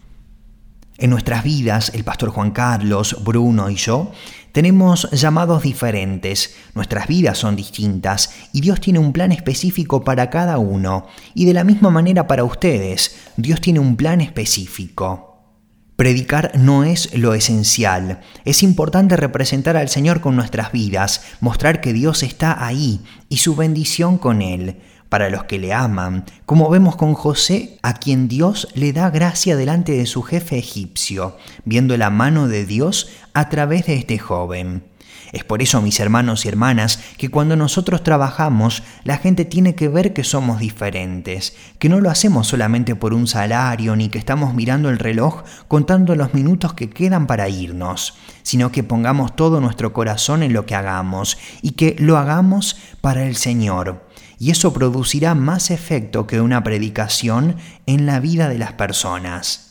En 0.98 1.12
nuestras 1.12 1.44
vidas, 1.44 1.92
el 1.94 2.04
pastor 2.04 2.30
Juan 2.30 2.52
Carlos, 2.52 3.18
Bruno 3.24 3.70
y 3.70 3.76
yo, 3.76 4.12
tenemos 4.58 5.08
llamados 5.12 5.62
diferentes, 5.62 6.56
nuestras 6.74 7.08
vidas 7.08 7.38
son 7.38 7.56
distintas 7.56 8.32
y 8.54 8.62
Dios 8.62 8.82
tiene 8.82 8.98
un 8.98 9.14
plan 9.14 9.32
específico 9.32 10.04
para 10.04 10.32
cada 10.32 10.58
uno. 10.58 11.06
Y 11.36 11.46
de 11.46 11.54
la 11.54 11.64
misma 11.64 11.92
manera 11.92 12.26
para 12.26 12.44
ustedes, 12.44 13.18
Dios 13.36 13.62
tiene 13.62 13.80
un 13.80 13.96
plan 13.96 14.20
específico. 14.20 15.44
Predicar 15.96 16.54
no 16.58 16.84
es 16.84 17.16
lo 17.16 17.36
esencial. 17.36 18.22
Es 18.46 18.64
importante 18.64 19.16
representar 19.16 19.78
al 19.78 19.90
Señor 19.90 20.22
con 20.22 20.36
nuestras 20.36 20.72
vidas, 20.72 21.22
mostrar 21.40 21.80
que 21.80 21.94
Dios 21.94 22.24
está 22.24 22.66
ahí 22.66 23.02
y 23.30 23.38
su 23.38 23.56
bendición 23.56 24.18
con 24.18 24.42
Él 24.42 24.78
para 25.10 25.30
los 25.30 25.46
que 25.46 25.60
le 25.60 25.74
aman, 25.74 26.26
como 26.46 26.70
vemos 26.70 26.96
con 26.96 27.14
José, 27.14 27.78
a 27.82 27.94
quien 27.94 28.28
Dios 28.28 28.68
le 28.74 28.94
da 28.94 29.10
gracia 29.10 29.56
delante 29.56 29.94
de 29.94 30.06
su 30.06 30.24
jefe 30.24 30.58
egipcio, 30.58 31.38
viendo 31.66 31.96
la 31.98 32.10
mano 32.10 32.48
de 32.48 32.66
Dios 32.66 33.10
a 33.34 33.50
través 33.50 33.86
de 33.86 33.96
este 33.96 34.18
joven. 34.18 34.84
Es 35.34 35.44
por 35.44 35.62
eso, 35.62 35.82
mis 35.82 36.00
hermanos 36.00 36.46
y 36.46 36.48
hermanas, 36.48 37.00
que 37.18 37.30
cuando 37.30 37.56
nosotros 37.56 38.02
trabajamos, 38.04 38.84
la 39.04 39.18
gente 39.18 39.44
tiene 39.44 39.76
que 39.76 39.90
ver 39.90 40.14
que 40.14 40.24
somos 40.24 40.60
diferentes, 40.60 41.56
que 41.80 41.90
no 41.90 42.00
lo 42.00 42.10
hacemos 42.10 42.48
solamente 42.48 42.96
por 42.96 43.14
un 43.14 43.28
salario, 43.28 43.96
ni 43.96 44.10
que 44.10 44.20
estamos 44.20 44.54
mirando 44.54 44.90
el 44.90 45.00
reloj 45.00 45.44
contando 45.68 46.16
los 46.16 46.34
minutos 46.34 46.74
que 46.74 46.90
quedan 46.90 47.28
para 47.28 47.50
irnos, 47.50 48.14
sino 48.42 48.72
que 48.72 48.84
pongamos 48.84 49.36
todo 49.36 49.60
nuestro 49.60 49.92
corazón 49.92 50.44
en 50.44 50.54
lo 50.54 50.66
que 50.66 50.76
hagamos 50.76 51.38
y 51.62 51.72
que 51.72 51.96
lo 52.00 52.18
hagamos 52.18 52.78
para 53.02 53.26
el 53.26 53.36
Señor 53.36 54.08
y 54.40 54.52
eso 54.52 54.74
producirá 54.74 55.36
más 55.36 55.72
efecto 55.72 56.28
que 56.28 56.42
una 56.42 56.64
predicación 56.64 57.56
en 57.86 58.06
la 58.06 58.20
vida 58.20 58.50
de 58.50 58.58
las 58.58 58.74
personas. 58.74 59.68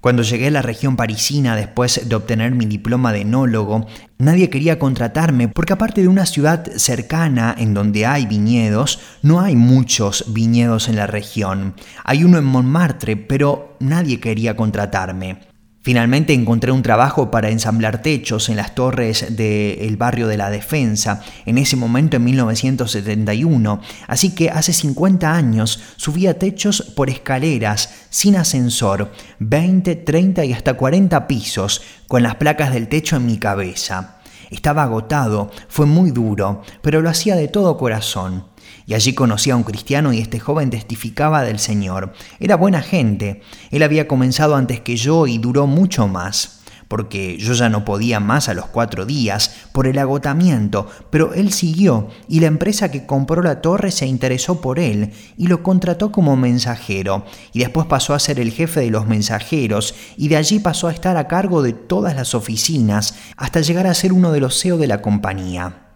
Cuando 0.00 0.22
llegué 0.22 0.46
a 0.46 0.52
la 0.52 0.62
región 0.62 0.94
parisina 0.94 1.56
después 1.56 2.08
de 2.08 2.14
obtener 2.14 2.52
mi 2.54 2.66
diploma 2.66 3.12
de 3.12 3.22
enólogo, 3.22 3.86
nadie 4.18 4.48
quería 4.48 4.78
contratarme 4.78 5.48
porque 5.48 5.72
aparte 5.72 6.02
de 6.02 6.08
una 6.08 6.24
ciudad 6.24 6.64
cercana 6.76 7.52
en 7.58 7.74
donde 7.74 8.06
hay 8.06 8.26
viñedos, 8.26 9.00
no 9.22 9.40
hay 9.40 9.56
muchos 9.56 10.32
viñedos 10.32 10.88
en 10.88 10.94
la 10.94 11.08
región. 11.08 11.74
Hay 12.04 12.22
uno 12.22 12.38
en 12.38 12.44
Montmartre, 12.44 13.16
pero 13.16 13.76
nadie 13.80 14.20
quería 14.20 14.54
contratarme. 14.54 15.47
Finalmente 15.80 16.34
encontré 16.34 16.72
un 16.72 16.82
trabajo 16.82 17.30
para 17.30 17.50
ensamblar 17.50 18.02
techos 18.02 18.48
en 18.48 18.56
las 18.56 18.74
torres 18.74 19.36
del 19.36 19.96
barrio 19.96 20.26
de 20.26 20.36
la 20.36 20.50
Defensa, 20.50 21.22
en 21.46 21.56
ese 21.56 21.76
momento 21.76 22.16
en 22.16 22.24
1971, 22.24 23.80
así 24.06 24.34
que 24.34 24.50
hace 24.50 24.72
50 24.72 25.32
años 25.32 25.80
subía 25.96 26.38
techos 26.38 26.82
por 26.82 27.08
escaleras, 27.08 27.90
sin 28.10 28.36
ascensor, 28.36 29.12
20, 29.38 29.94
30 29.96 30.44
y 30.44 30.52
hasta 30.52 30.74
40 30.74 31.26
pisos, 31.26 31.82
con 32.08 32.22
las 32.22 32.34
placas 32.34 32.72
del 32.72 32.88
techo 32.88 33.16
en 33.16 33.26
mi 33.26 33.38
cabeza. 33.38 34.16
Estaba 34.50 34.82
agotado, 34.82 35.50
fue 35.68 35.86
muy 35.86 36.10
duro, 36.10 36.62
pero 36.82 37.00
lo 37.00 37.10
hacía 37.10 37.36
de 37.36 37.48
todo 37.48 37.76
corazón. 37.76 38.46
Y 38.88 38.94
allí 38.94 39.12
conocí 39.12 39.50
a 39.50 39.56
un 39.56 39.64
cristiano 39.64 40.14
y 40.14 40.18
este 40.18 40.40
joven 40.40 40.70
testificaba 40.70 41.42
del 41.42 41.58
Señor. 41.58 42.14
Era 42.40 42.56
buena 42.56 42.80
gente. 42.80 43.42
Él 43.70 43.82
había 43.82 44.08
comenzado 44.08 44.56
antes 44.56 44.80
que 44.80 44.96
yo 44.96 45.26
y 45.26 45.36
duró 45.36 45.66
mucho 45.66 46.08
más 46.08 46.62
porque 46.88 47.36
yo 47.36 47.52
ya 47.52 47.68
no 47.68 47.84
podía 47.84 48.18
más 48.18 48.48
a 48.48 48.54
los 48.54 48.64
cuatro 48.64 49.04
días 49.04 49.54
por 49.72 49.86
el 49.86 49.98
agotamiento, 49.98 50.88
pero 51.10 51.34
él 51.34 51.52
siguió 51.52 52.08
y 52.28 52.40
la 52.40 52.46
empresa 52.46 52.90
que 52.90 53.04
compró 53.04 53.42
la 53.42 53.60
torre 53.60 53.90
se 53.90 54.06
interesó 54.06 54.62
por 54.62 54.78
él 54.78 55.12
y 55.36 55.48
lo 55.48 55.62
contrató 55.62 56.10
como 56.10 56.34
mensajero 56.36 57.26
y 57.52 57.58
después 57.58 57.86
pasó 57.86 58.14
a 58.14 58.18
ser 58.18 58.40
el 58.40 58.52
jefe 58.52 58.80
de 58.80 58.90
los 58.90 59.06
mensajeros 59.06 59.94
y 60.16 60.28
de 60.28 60.36
allí 60.36 60.60
pasó 60.60 60.88
a 60.88 60.92
estar 60.92 61.18
a 61.18 61.28
cargo 61.28 61.60
de 61.60 61.74
todas 61.74 62.16
las 62.16 62.34
oficinas 62.34 63.16
hasta 63.36 63.60
llegar 63.60 63.86
a 63.86 63.92
ser 63.92 64.14
uno 64.14 64.32
de 64.32 64.40
los 64.40 64.58
CEO 64.58 64.78
de 64.78 64.86
la 64.86 65.02
compañía. 65.02 65.87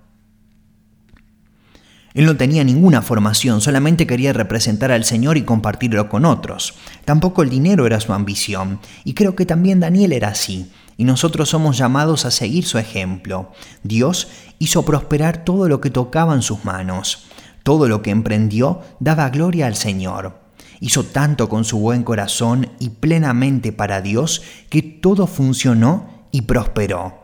Él 2.15 2.27
no 2.27 2.37
tenía 2.37 2.65
ninguna 2.65 3.03
formación, 3.03 3.61
solamente 3.61 4.07
quería 4.07 4.33
representar 4.33 4.93
al 4.93 5.05
Señor 5.05 5.37
y 5.37 5.43
compartirlo 5.43 6.09
con 6.09 6.25
otros. 6.25 6.75
Tampoco 7.05 7.43
el 7.43 7.51
dinero 7.51 7.87
era 7.87 8.01
su 8.01 8.13
ambición, 8.13 8.81
y 9.05 9.15
creo 9.15 9.35
que 9.35 9.47
también 9.47 9.81
Daniel 9.81 10.13
era 10.13 10.29
así, 10.29 10.71
y 10.97 11.05
nosotros 11.05 11.49
somos 11.49 11.79
llamados 11.79 12.27
a 12.27 12.31
seguir 12.31 12.65
su 12.65 12.79
ejemplo. 12.79 13.53
Dios 13.83 14.29
hizo 14.59 14.85
prosperar 14.85 15.45
todo 15.45 15.69
lo 15.69 15.81
que 15.81 15.91
tocaba 15.91 16.35
en 16.35 16.43
sus 16.43 16.65
manos. 16.65 17.27
Todo 17.63 17.89
lo 17.89 18.03
que 18.03 18.11
emprendió 18.11 18.81
daba 19.01 19.31
gloria 19.31 19.67
al 19.67 19.77
Señor. 19.77 20.41
Hizo 20.81 21.05
tanto 21.05 21.49
con 21.49 21.65
su 21.65 21.79
buen 21.79 22.03
corazón 22.03 22.71
y 22.81 22.91
plenamente 22.91 23.73
para 23.73 24.03
Dios 24.03 24.43
que 24.69 24.83
todo 24.83 25.27
funcionó 25.27 26.27
y 26.33 26.43
prosperó. 26.43 27.22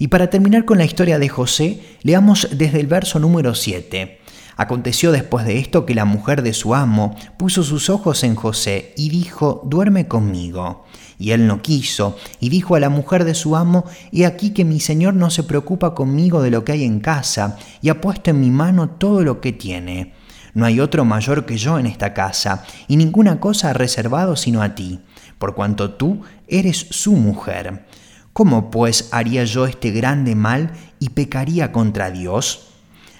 Y 0.00 0.08
para 0.08 0.30
terminar 0.30 0.64
con 0.64 0.78
la 0.78 0.86
historia 0.86 1.18
de 1.18 1.28
José, 1.28 1.82
leamos 2.02 2.48
desde 2.52 2.80
el 2.80 2.86
verso 2.86 3.18
número 3.18 3.54
7. 3.54 4.18
Aconteció 4.56 5.12
después 5.12 5.44
de 5.44 5.58
esto 5.58 5.84
que 5.84 5.94
la 5.94 6.06
mujer 6.06 6.40
de 6.40 6.54
su 6.54 6.74
amo 6.74 7.14
puso 7.36 7.62
sus 7.62 7.90
ojos 7.90 8.24
en 8.24 8.34
José 8.34 8.94
y 8.96 9.10
dijo, 9.10 9.60
duerme 9.66 10.08
conmigo. 10.08 10.86
Y 11.18 11.32
él 11.32 11.46
no 11.46 11.60
quiso, 11.60 12.16
y 12.40 12.48
dijo 12.48 12.76
a 12.76 12.80
la 12.80 12.88
mujer 12.88 13.24
de 13.24 13.34
su 13.34 13.56
amo, 13.56 13.84
He 14.10 14.24
aquí 14.24 14.54
que 14.54 14.64
mi 14.64 14.80
señor 14.80 15.12
no 15.12 15.28
se 15.28 15.42
preocupa 15.42 15.94
conmigo 15.94 16.40
de 16.40 16.50
lo 16.50 16.64
que 16.64 16.72
hay 16.72 16.84
en 16.84 17.00
casa, 17.00 17.58
y 17.82 17.90
ha 17.90 18.00
puesto 18.00 18.30
en 18.30 18.40
mi 18.40 18.50
mano 18.50 18.88
todo 18.88 19.22
lo 19.22 19.42
que 19.42 19.52
tiene. 19.52 20.14
No 20.54 20.64
hay 20.64 20.80
otro 20.80 21.04
mayor 21.04 21.44
que 21.44 21.58
yo 21.58 21.78
en 21.78 21.84
esta 21.84 22.14
casa, 22.14 22.64
y 22.88 22.96
ninguna 22.96 23.38
cosa 23.38 23.68
ha 23.68 23.74
reservado 23.74 24.34
sino 24.34 24.62
a 24.62 24.74
ti, 24.74 25.00
por 25.38 25.54
cuanto 25.54 25.90
tú 25.90 26.22
eres 26.48 26.86
su 26.88 27.12
mujer. 27.12 27.84
¿Cómo 28.32 28.70
pues 28.70 29.08
haría 29.10 29.44
yo 29.44 29.66
este 29.66 29.90
grande 29.90 30.34
mal 30.36 30.72
y 31.00 31.10
pecaría 31.10 31.72
contra 31.72 32.10
Dios? 32.10 32.68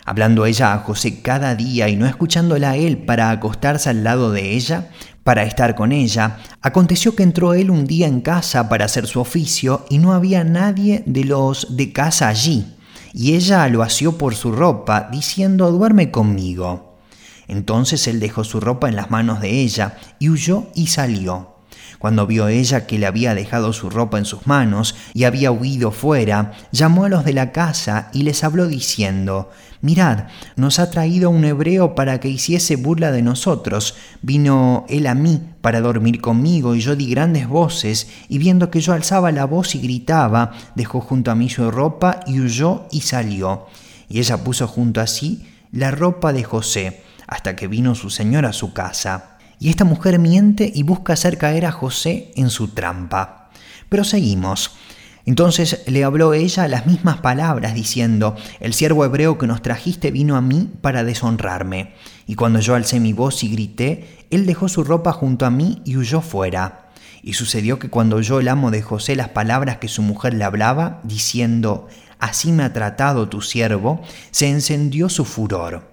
Hablando 0.05 0.47
ella 0.47 0.73
a 0.73 0.79
José 0.79 1.21
cada 1.21 1.55
día 1.57 1.88
y 1.88 1.97
no 1.97 2.07
escuchándola 2.07 2.71
a 2.71 2.76
él 2.76 2.99
para 2.99 3.31
acostarse 3.31 3.90
al 3.90 4.05
lado 4.05 4.31
de 4.31 4.55
ella, 4.55 4.90
para 5.25 5.43
estar 5.43 5.75
con 5.75 5.93
ella, 5.93 6.38
aconteció 6.62 7.14
que 7.14 7.25
entró 7.25 7.55
él 7.55 7.71
un 7.71 7.87
día 7.87 8.07
en 8.07 8.21
casa 8.21 8.69
para 8.69 8.85
hacer 8.85 9.07
su 9.07 9.21
oficio 9.21 9.85
y 9.90 9.99
no 9.99 10.12
había 10.12 10.45
nadie 10.45 11.02
de 11.07 11.25
los 11.25 11.76
de 11.76 11.93
casa 11.93 12.29
allí, 12.29 12.75
y 13.12 13.35
ella 13.35 13.69
lo 13.69 13.83
asió 13.83 14.17
por 14.17 14.35
su 14.35 14.52
ropa, 14.52 15.09
diciendo, 15.11 15.71
duerme 15.71 16.11
conmigo. 16.11 16.99
Entonces 17.49 18.07
él 18.07 18.21
dejó 18.21 18.45
su 18.45 18.61
ropa 18.61 18.88
en 18.88 18.97
las 18.97 19.11
manos 19.11 19.40
de 19.40 19.50
ella 19.61 19.99
y 20.19 20.31
huyó 20.31 20.69
y 20.75 20.87
salió. 20.87 21.60
Cuando 22.00 22.26
vio 22.26 22.49
ella 22.49 22.87
que 22.87 22.99
le 22.99 23.04
había 23.04 23.35
dejado 23.35 23.75
su 23.75 23.90
ropa 23.90 24.16
en 24.16 24.25
sus 24.25 24.47
manos 24.47 24.95
y 25.12 25.25
había 25.25 25.52
huido 25.52 25.90
fuera, 25.90 26.52
llamó 26.73 27.04
a 27.04 27.11
los 27.11 27.26
de 27.26 27.35
la 27.35 27.52
casa 27.52 28.09
y 28.14 28.23
les 28.23 28.42
habló 28.42 28.69
diciendo, 28.69 29.50
Mirad, 29.83 30.28
nos 30.57 30.78
ha 30.78 30.90
traído 30.90 31.28
un 31.28 31.45
hebreo 31.45 31.95
para 31.95 32.19
que 32.19 32.30
hiciese 32.30 32.76
burla 32.76 33.12
de 33.12 33.21
nosotros. 33.21 33.97
Vino 34.23 34.87
él 34.88 35.07
a 35.07 35.14
mí 35.14 35.42
para 35.61 35.83
dormir 35.83 36.23
conmigo 36.23 36.75
y 36.75 36.80
yo 36.80 36.97
di 36.97 37.11
grandes 37.11 37.47
voces 37.47 38.09
y 38.30 38.38
viendo 38.38 38.71
que 38.71 38.80
yo 38.80 38.95
alzaba 38.95 39.30
la 39.30 39.45
voz 39.45 39.75
y 39.75 39.80
gritaba, 39.80 40.52
dejó 40.75 41.02
junto 41.02 41.30
a 41.30 41.35
mí 41.35 41.50
su 41.50 41.71
ropa 41.71 42.21
y 42.26 42.40
huyó 42.40 42.88
y 42.90 43.02
salió. 43.02 43.66
Y 44.09 44.21
ella 44.21 44.38
puso 44.38 44.66
junto 44.66 45.02
a 45.02 45.07
sí 45.07 45.47
la 45.71 45.90
ropa 45.90 46.33
de 46.33 46.45
José, 46.45 47.02
hasta 47.26 47.57
que 47.57 47.69
vino 47.69 47.95
su 47.95 48.09
señor 48.09 48.47
a 48.47 48.54
su 48.54 48.73
casa. 48.73 49.30
Y 49.61 49.69
esta 49.69 49.85
mujer 49.85 50.19
miente 50.19 50.73
y 50.75 50.83
busca 50.83 51.12
hacer 51.12 51.37
caer 51.37 51.67
a 51.67 51.71
José 51.71 52.33
en 52.35 52.49
su 52.49 52.69
trampa. 52.69 53.50
Pero 53.90 54.05
seguimos. 54.05 54.73
Entonces 55.26 55.83
le 55.87 56.02
habló 56.02 56.33
ella 56.33 56.67
las 56.67 56.87
mismas 56.87 57.19
palabras, 57.19 57.75
diciendo, 57.75 58.37
El 58.59 58.73
siervo 58.73 59.05
hebreo 59.05 59.37
que 59.37 59.47
nos 59.47 59.61
trajiste 59.61 60.11
vino 60.11 60.37
a 60.37 60.40
mí 60.40 60.71
para 60.81 61.05
deshonrarme. 61.05 61.93
Y 62.26 62.37
cuando 62.37 62.59
yo 62.61 62.75
alcé 62.75 63.00
mi 63.00 63.12
voz 63.12 63.45
y 63.45 63.50
grité, 63.50 64.26
él 64.31 64.47
dejó 64.47 64.67
su 64.71 64.83
ropa 64.83 65.12
junto 65.12 65.45
a 65.45 65.50
mí 65.50 65.83
y 65.85 65.99
huyó 65.99 66.23
fuera. 66.23 66.88
Y 67.23 67.35
sucedió 67.35 67.79
que 67.79 67.90
cuando 67.90 68.17
oyó 68.17 68.40
el 68.40 68.49
amo 68.49 68.71
de 68.71 68.81
José 68.81 69.14
las 69.14 69.29
palabras 69.29 69.76
que 69.76 69.88
su 69.88 70.00
mujer 70.00 70.33
le 70.33 70.45
hablaba, 70.45 71.00
diciendo, 71.05 71.87
Así 72.19 72.50
me 72.50 72.62
ha 72.62 72.73
tratado 72.73 73.29
tu 73.29 73.43
siervo, 73.43 74.00
se 74.31 74.49
encendió 74.49 75.11
su 75.11 75.26
furor. 75.26 75.87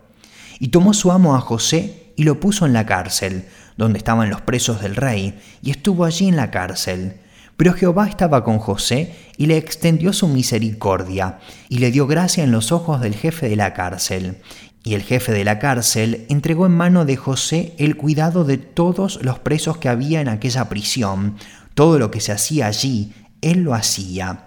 Y 0.58 0.70
tomó 0.70 0.94
su 0.94 1.12
amo 1.12 1.36
a 1.36 1.42
José 1.42 2.07
y 2.18 2.24
lo 2.24 2.42
puso 2.42 2.66
en 2.66 2.74
la 2.74 2.86
cárcel, 2.86 3.46
donde 3.78 4.00
estaban 4.00 4.30
los 4.30 4.42
presos 4.42 4.82
del 4.82 4.96
rey, 4.96 5.40
y 5.62 5.70
estuvo 5.72 6.04
allí 6.04 6.28
en 6.28 6.36
la 6.36 6.52
cárcel. 6.52 7.22
Pero 7.56 7.74
Jehová 7.74 8.08
estaba 8.08 8.44
con 8.44 8.58
José 8.58 9.16
y 9.38 9.46
le 9.46 9.58
extendió 9.58 10.12
su 10.12 10.28
misericordia, 10.28 11.40
y 11.70 11.78
le 11.78 11.92
dio 11.92 12.08
gracia 12.08 12.44
en 12.44 12.52
los 12.52 12.72
ojos 12.72 13.00
del 13.02 13.16
jefe 13.16 13.48
de 13.48 13.56
la 13.56 13.74
cárcel. 13.74 14.40
Y 14.84 14.96
el 14.96 15.04
jefe 15.04 15.32
de 15.32 15.44
la 15.44 15.60
cárcel 15.60 16.26
entregó 16.28 16.66
en 16.66 16.72
mano 16.72 17.06
de 17.06 17.18
José 17.18 17.74
el 17.78 17.98
cuidado 17.98 18.46
de 18.46 18.58
todos 18.58 19.20
los 19.22 19.38
presos 19.38 19.78
que 19.78 19.90
había 19.90 20.20
en 20.20 20.30
aquella 20.30 20.70
prisión. 20.70 21.36
Todo 21.76 22.00
lo 22.00 22.10
que 22.10 22.22
se 22.22 22.32
hacía 22.32 22.66
allí, 22.66 23.14
él 23.42 23.60
lo 23.60 23.76
hacía. 23.76 24.47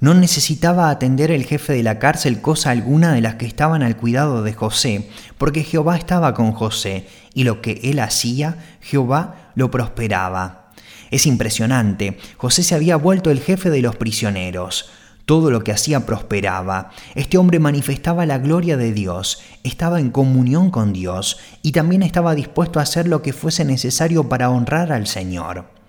No 0.00 0.14
necesitaba 0.14 0.88
atender 0.88 1.30
el 1.30 1.44
jefe 1.44 1.74
de 1.74 1.82
la 1.82 1.98
cárcel 1.98 2.40
cosa 2.40 2.70
alguna 2.70 3.12
de 3.12 3.20
las 3.20 3.34
que 3.34 3.44
estaban 3.44 3.82
al 3.82 3.98
cuidado 3.98 4.42
de 4.42 4.54
José, 4.54 5.10
porque 5.36 5.62
Jehová 5.62 5.98
estaba 5.98 6.32
con 6.32 6.52
José, 6.52 7.06
y 7.34 7.44
lo 7.44 7.60
que 7.60 7.80
él 7.84 7.98
hacía, 7.98 8.56
Jehová 8.80 9.50
lo 9.54 9.70
prosperaba. 9.70 10.70
Es 11.10 11.26
impresionante, 11.26 12.16
José 12.38 12.62
se 12.62 12.74
había 12.74 12.96
vuelto 12.96 13.30
el 13.30 13.40
jefe 13.40 13.68
de 13.68 13.82
los 13.82 13.96
prisioneros. 13.96 14.90
Todo 15.26 15.50
lo 15.50 15.62
que 15.62 15.72
hacía 15.72 16.06
prosperaba. 16.06 16.92
Este 17.14 17.36
hombre 17.36 17.58
manifestaba 17.58 18.24
la 18.24 18.38
gloria 18.38 18.78
de 18.78 18.92
Dios, 18.92 19.42
estaba 19.64 20.00
en 20.00 20.10
comunión 20.10 20.70
con 20.70 20.94
Dios 20.94 21.38
y 21.60 21.72
también 21.72 22.02
estaba 22.02 22.34
dispuesto 22.34 22.78
a 22.78 22.84
hacer 22.84 23.06
lo 23.06 23.20
que 23.20 23.34
fuese 23.34 23.66
necesario 23.66 24.30
para 24.30 24.48
honrar 24.48 24.92
al 24.92 25.06
Señor. 25.06 25.79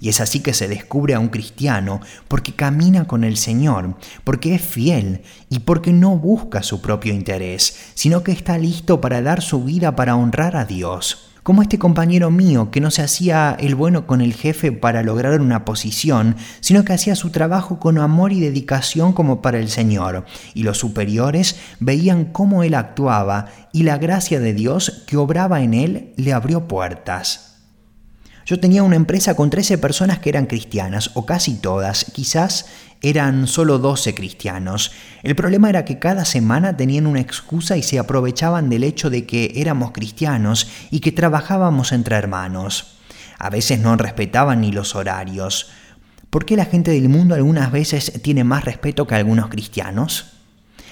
Y 0.00 0.08
es 0.08 0.20
así 0.20 0.40
que 0.40 0.54
se 0.54 0.66
descubre 0.66 1.14
a 1.14 1.20
un 1.20 1.28
cristiano 1.28 2.00
porque 2.26 2.54
camina 2.54 3.06
con 3.06 3.22
el 3.22 3.36
Señor, 3.36 3.96
porque 4.24 4.54
es 4.54 4.62
fiel 4.62 5.22
y 5.50 5.60
porque 5.60 5.92
no 5.92 6.16
busca 6.16 6.62
su 6.62 6.80
propio 6.80 7.12
interés, 7.12 7.92
sino 7.94 8.22
que 8.22 8.32
está 8.32 8.56
listo 8.56 9.00
para 9.00 9.20
dar 9.20 9.42
su 9.42 9.62
vida 9.62 9.94
para 9.94 10.16
honrar 10.16 10.56
a 10.56 10.64
Dios. 10.64 11.26
Como 11.42 11.62
este 11.62 11.78
compañero 11.78 12.30
mío 12.30 12.70
que 12.70 12.82
no 12.82 12.90
se 12.90 13.02
hacía 13.02 13.56
el 13.58 13.74
bueno 13.74 14.06
con 14.06 14.20
el 14.20 14.34
jefe 14.34 14.72
para 14.72 15.02
lograr 15.02 15.40
una 15.40 15.64
posición, 15.64 16.36
sino 16.60 16.84
que 16.84 16.92
hacía 16.92 17.16
su 17.16 17.30
trabajo 17.30 17.78
con 17.78 17.96
amor 17.98 18.32
y 18.32 18.40
dedicación 18.40 19.14
como 19.14 19.40
para 19.40 19.58
el 19.58 19.70
Señor, 19.70 20.26
y 20.52 20.64
los 20.64 20.78
superiores 20.78 21.56
veían 21.78 22.26
cómo 22.26 22.62
él 22.62 22.74
actuaba 22.74 23.46
y 23.72 23.84
la 23.84 23.96
gracia 23.96 24.38
de 24.38 24.52
Dios 24.52 25.02
que 25.06 25.16
obraba 25.16 25.62
en 25.62 25.72
él 25.72 26.12
le 26.16 26.34
abrió 26.34 26.68
puertas. 26.68 27.49
Yo 28.50 28.58
tenía 28.58 28.82
una 28.82 28.96
empresa 28.96 29.36
con 29.36 29.48
13 29.48 29.78
personas 29.78 30.18
que 30.18 30.28
eran 30.28 30.46
cristianas, 30.46 31.12
o 31.14 31.24
casi 31.24 31.54
todas, 31.54 32.06
quizás 32.12 32.66
eran 33.00 33.46
solo 33.46 33.78
12 33.78 34.12
cristianos. 34.16 34.90
El 35.22 35.36
problema 35.36 35.68
era 35.68 35.84
que 35.84 36.00
cada 36.00 36.24
semana 36.24 36.76
tenían 36.76 37.06
una 37.06 37.20
excusa 37.20 37.76
y 37.76 37.84
se 37.84 38.00
aprovechaban 38.00 38.68
del 38.68 38.82
hecho 38.82 39.08
de 39.08 39.24
que 39.24 39.52
éramos 39.54 39.92
cristianos 39.92 40.68
y 40.90 40.98
que 40.98 41.12
trabajábamos 41.12 41.92
entre 41.92 42.16
hermanos. 42.16 42.98
A 43.38 43.50
veces 43.50 43.78
no 43.78 43.94
respetaban 43.94 44.62
ni 44.62 44.72
los 44.72 44.96
horarios. 44.96 45.70
¿Por 46.28 46.44
qué 46.44 46.56
la 46.56 46.64
gente 46.64 46.90
del 46.90 47.08
mundo 47.08 47.36
algunas 47.36 47.70
veces 47.70 48.20
tiene 48.20 48.42
más 48.42 48.64
respeto 48.64 49.06
que 49.06 49.14
algunos 49.14 49.48
cristianos? 49.48 50.39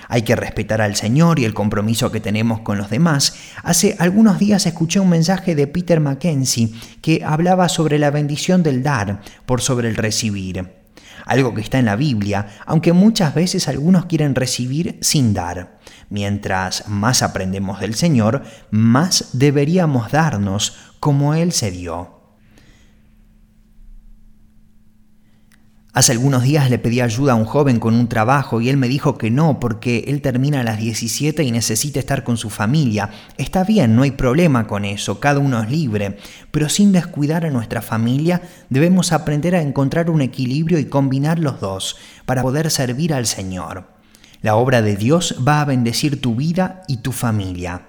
Hay 0.09 0.23
que 0.23 0.35
respetar 0.35 0.81
al 0.81 0.97
Señor 0.97 1.39
y 1.39 1.45
el 1.45 1.55
compromiso 1.55 2.11
que 2.11 2.21
tenemos 2.21 2.61
con 2.61 2.79
los 2.79 2.89
demás. 2.89 3.35
Hace 3.63 3.95
algunos 3.99 4.39
días 4.39 4.67
escuché 4.67 5.01
un 5.01 5.11
mensaje 5.11 5.55
de 5.55 5.67
Peter 5.67 6.01
Mackenzie 6.01 6.73
que 7.03 7.23
hablaba 7.25 7.69
sobre 7.69 7.99
la 7.99 8.11
bendición 8.11 8.63
del 8.63 8.83
dar 8.83 9.21
por 9.45 9.61
sobre 9.61 9.89
el 9.89 9.97
recibir. 9.97 10.79
Algo 11.27 11.53
que 11.53 11.61
está 11.61 11.79
en 11.79 11.85
la 11.85 11.97
Biblia, 11.97 12.47
aunque 12.65 12.95
muchas 12.95 13.35
veces 13.35 13.69
algunos 13.69 14.07
quieren 14.07 14.35
recibir 14.35 14.99
sin 15.03 15.35
dar. 15.35 15.79
Mientras 16.09 16.89
más 16.89 17.23
aprendemos 17.23 17.81
del 17.81 17.95
Señor, 17.95 18.45
más 18.71 19.31
deberíamos 19.35 20.11
darnos 20.11 20.77
como 21.01 21.35
Él 21.35 21.53
se 21.53 21.71
dio. 21.71 22.18
Hace 25.99 26.13
algunos 26.13 26.45
días 26.45 26.71
le 26.71 26.79
pedí 26.79 27.01
ayuda 27.01 27.33
a 27.33 27.35
un 27.35 27.45
joven 27.45 27.81
con 27.81 27.93
un 27.93 28.09
trabajo 28.09 28.61
y 28.61 28.69
él 28.69 28.77
me 28.77 28.87
dijo 28.87 29.19
que 29.19 29.33
no 29.33 29.59
porque 29.59 30.05
él 30.07 30.23
termina 30.23 30.61
a 30.61 30.63
las 30.63 30.79
17 30.79 31.43
y 31.43 31.51
necesita 31.51 31.99
estar 31.99 32.23
con 32.23 32.37
su 32.37 32.51
familia. 32.51 33.11
Está 33.37 33.65
bien, 33.65 33.97
no 33.97 34.05
hay 34.05 34.13
problema 34.13 34.69
con 34.69 34.85
eso, 34.85 35.19
cada 35.19 35.41
uno 35.41 35.61
es 35.61 35.69
libre, 35.69 36.17
pero 36.53 36.69
sin 36.69 36.93
descuidar 36.93 37.45
a 37.45 37.51
nuestra 37.51 37.83
familia 37.83 38.43
debemos 38.71 39.11
aprender 39.11 39.57
a 39.57 39.61
encontrar 39.61 40.09
un 40.09 40.21
equilibrio 40.21 40.79
y 40.79 40.85
combinar 40.85 41.41
los 41.41 41.59
dos 41.59 41.97
para 42.27 42.43
poder 42.43 42.71
servir 42.71 43.13
al 43.13 43.27
Señor. 43.27 43.89
La 44.41 44.55
obra 44.55 44.83
de 44.83 44.95
Dios 44.95 45.35
va 45.45 45.63
a 45.63 45.65
bendecir 45.65 46.21
tu 46.21 46.37
vida 46.37 46.85
y 46.87 46.99
tu 46.99 47.11
familia. 47.11 47.88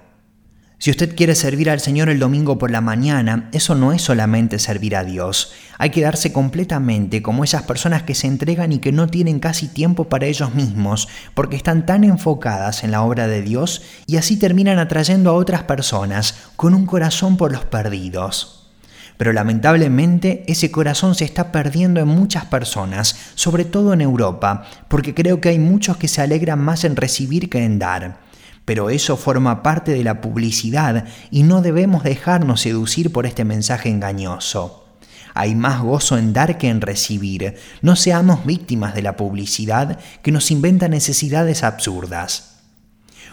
Si 0.82 0.90
usted 0.90 1.14
quiere 1.14 1.34
servir 1.34 1.68
al 1.68 1.78
Señor 1.78 2.08
el 2.08 2.18
domingo 2.18 2.56
por 2.56 2.70
la 2.70 2.80
mañana, 2.80 3.50
eso 3.52 3.74
no 3.74 3.92
es 3.92 4.00
solamente 4.00 4.58
servir 4.58 4.96
a 4.96 5.04
Dios. 5.04 5.52
Hay 5.76 5.90
que 5.90 6.00
darse 6.00 6.32
completamente 6.32 7.20
como 7.20 7.44
esas 7.44 7.64
personas 7.64 8.04
que 8.04 8.14
se 8.14 8.28
entregan 8.28 8.72
y 8.72 8.78
que 8.78 8.90
no 8.90 9.06
tienen 9.06 9.40
casi 9.40 9.68
tiempo 9.68 10.04
para 10.04 10.24
ellos 10.24 10.54
mismos, 10.54 11.06
porque 11.34 11.56
están 11.56 11.84
tan 11.84 12.02
enfocadas 12.02 12.82
en 12.82 12.92
la 12.92 13.02
obra 13.02 13.26
de 13.26 13.42
Dios 13.42 13.82
y 14.06 14.16
así 14.16 14.38
terminan 14.38 14.78
atrayendo 14.78 15.28
a 15.28 15.34
otras 15.34 15.64
personas 15.64 16.34
con 16.56 16.72
un 16.72 16.86
corazón 16.86 17.36
por 17.36 17.52
los 17.52 17.66
perdidos. 17.66 18.70
Pero 19.18 19.34
lamentablemente 19.34 20.44
ese 20.48 20.70
corazón 20.70 21.14
se 21.14 21.26
está 21.26 21.52
perdiendo 21.52 22.00
en 22.00 22.08
muchas 22.08 22.46
personas, 22.46 23.32
sobre 23.34 23.66
todo 23.66 23.92
en 23.92 24.00
Europa, 24.00 24.64
porque 24.88 25.12
creo 25.12 25.42
que 25.42 25.50
hay 25.50 25.58
muchos 25.58 25.98
que 25.98 26.08
se 26.08 26.22
alegran 26.22 26.58
más 26.58 26.84
en 26.84 26.96
recibir 26.96 27.50
que 27.50 27.62
en 27.62 27.78
dar 27.78 28.29
pero 28.70 28.88
eso 28.88 29.16
forma 29.16 29.64
parte 29.64 29.90
de 29.90 30.04
la 30.04 30.20
publicidad 30.20 31.04
y 31.32 31.42
no 31.42 31.60
debemos 31.60 32.04
dejarnos 32.04 32.60
seducir 32.60 33.10
por 33.10 33.26
este 33.26 33.44
mensaje 33.44 33.88
engañoso. 33.88 34.86
Hay 35.34 35.56
más 35.56 35.82
gozo 35.82 36.16
en 36.16 36.32
dar 36.32 36.56
que 36.56 36.68
en 36.68 36.80
recibir. 36.80 37.56
No 37.82 37.96
seamos 37.96 38.46
víctimas 38.46 38.94
de 38.94 39.02
la 39.02 39.16
publicidad 39.16 39.98
que 40.22 40.30
nos 40.30 40.52
inventa 40.52 40.86
necesidades 40.86 41.64
absurdas. 41.64 42.60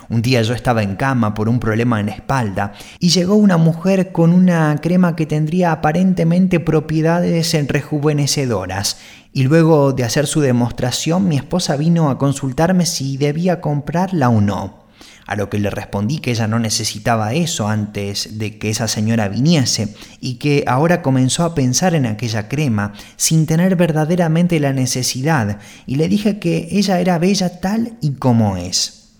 Un 0.09 0.23
día 0.23 0.41
yo 0.41 0.55
estaba 0.55 0.81
en 0.81 0.95
cama 0.95 1.35
por 1.35 1.49
un 1.49 1.59
problema 1.59 1.99
en 1.99 2.07
la 2.07 2.13
espalda 2.13 2.73
y 2.97 3.09
llegó 3.09 3.35
una 3.35 3.57
mujer 3.57 4.11
con 4.11 4.33
una 4.33 4.75
crema 4.81 5.15
que 5.15 5.27
tendría 5.27 5.71
aparentemente 5.71 6.59
propiedades 6.59 7.55
rejuvenecedoras 7.67 8.97
y 9.33 9.43
luego 9.43 9.93
de 9.93 10.03
hacer 10.03 10.25
su 10.25 10.41
demostración 10.41 11.27
mi 11.27 11.35
esposa 11.35 11.77
vino 11.77 12.09
a 12.09 12.17
consultarme 12.17 12.87
si 12.87 13.17
debía 13.17 13.61
comprarla 13.61 14.29
o 14.29 14.41
no. 14.41 14.86
A 15.27 15.35
lo 15.35 15.49
que 15.49 15.59
le 15.59 15.69
respondí 15.69 16.19
que 16.19 16.31
ella 16.31 16.47
no 16.47 16.57
necesitaba 16.57 17.33
eso 17.33 17.67
antes 17.67 18.39
de 18.39 18.57
que 18.57 18.69
esa 18.69 18.87
señora 18.87 19.27
viniese 19.27 19.93
y 20.19 20.35
que 20.35 20.63
ahora 20.65 21.01
comenzó 21.01 21.43
a 21.43 21.53
pensar 21.53 21.93
en 21.93 22.05
aquella 22.05 22.47
crema 22.47 22.93
sin 23.17 23.45
tener 23.45 23.75
verdaderamente 23.75 24.59
la 24.59 24.73
necesidad 24.73 25.59
y 25.85 25.95
le 25.95 26.07
dije 26.07 26.39
que 26.39 26.69
ella 26.71 26.99
era 26.99 27.19
bella 27.19 27.59
tal 27.59 27.97
y 28.01 28.13
como 28.13 28.57
es. 28.57 29.11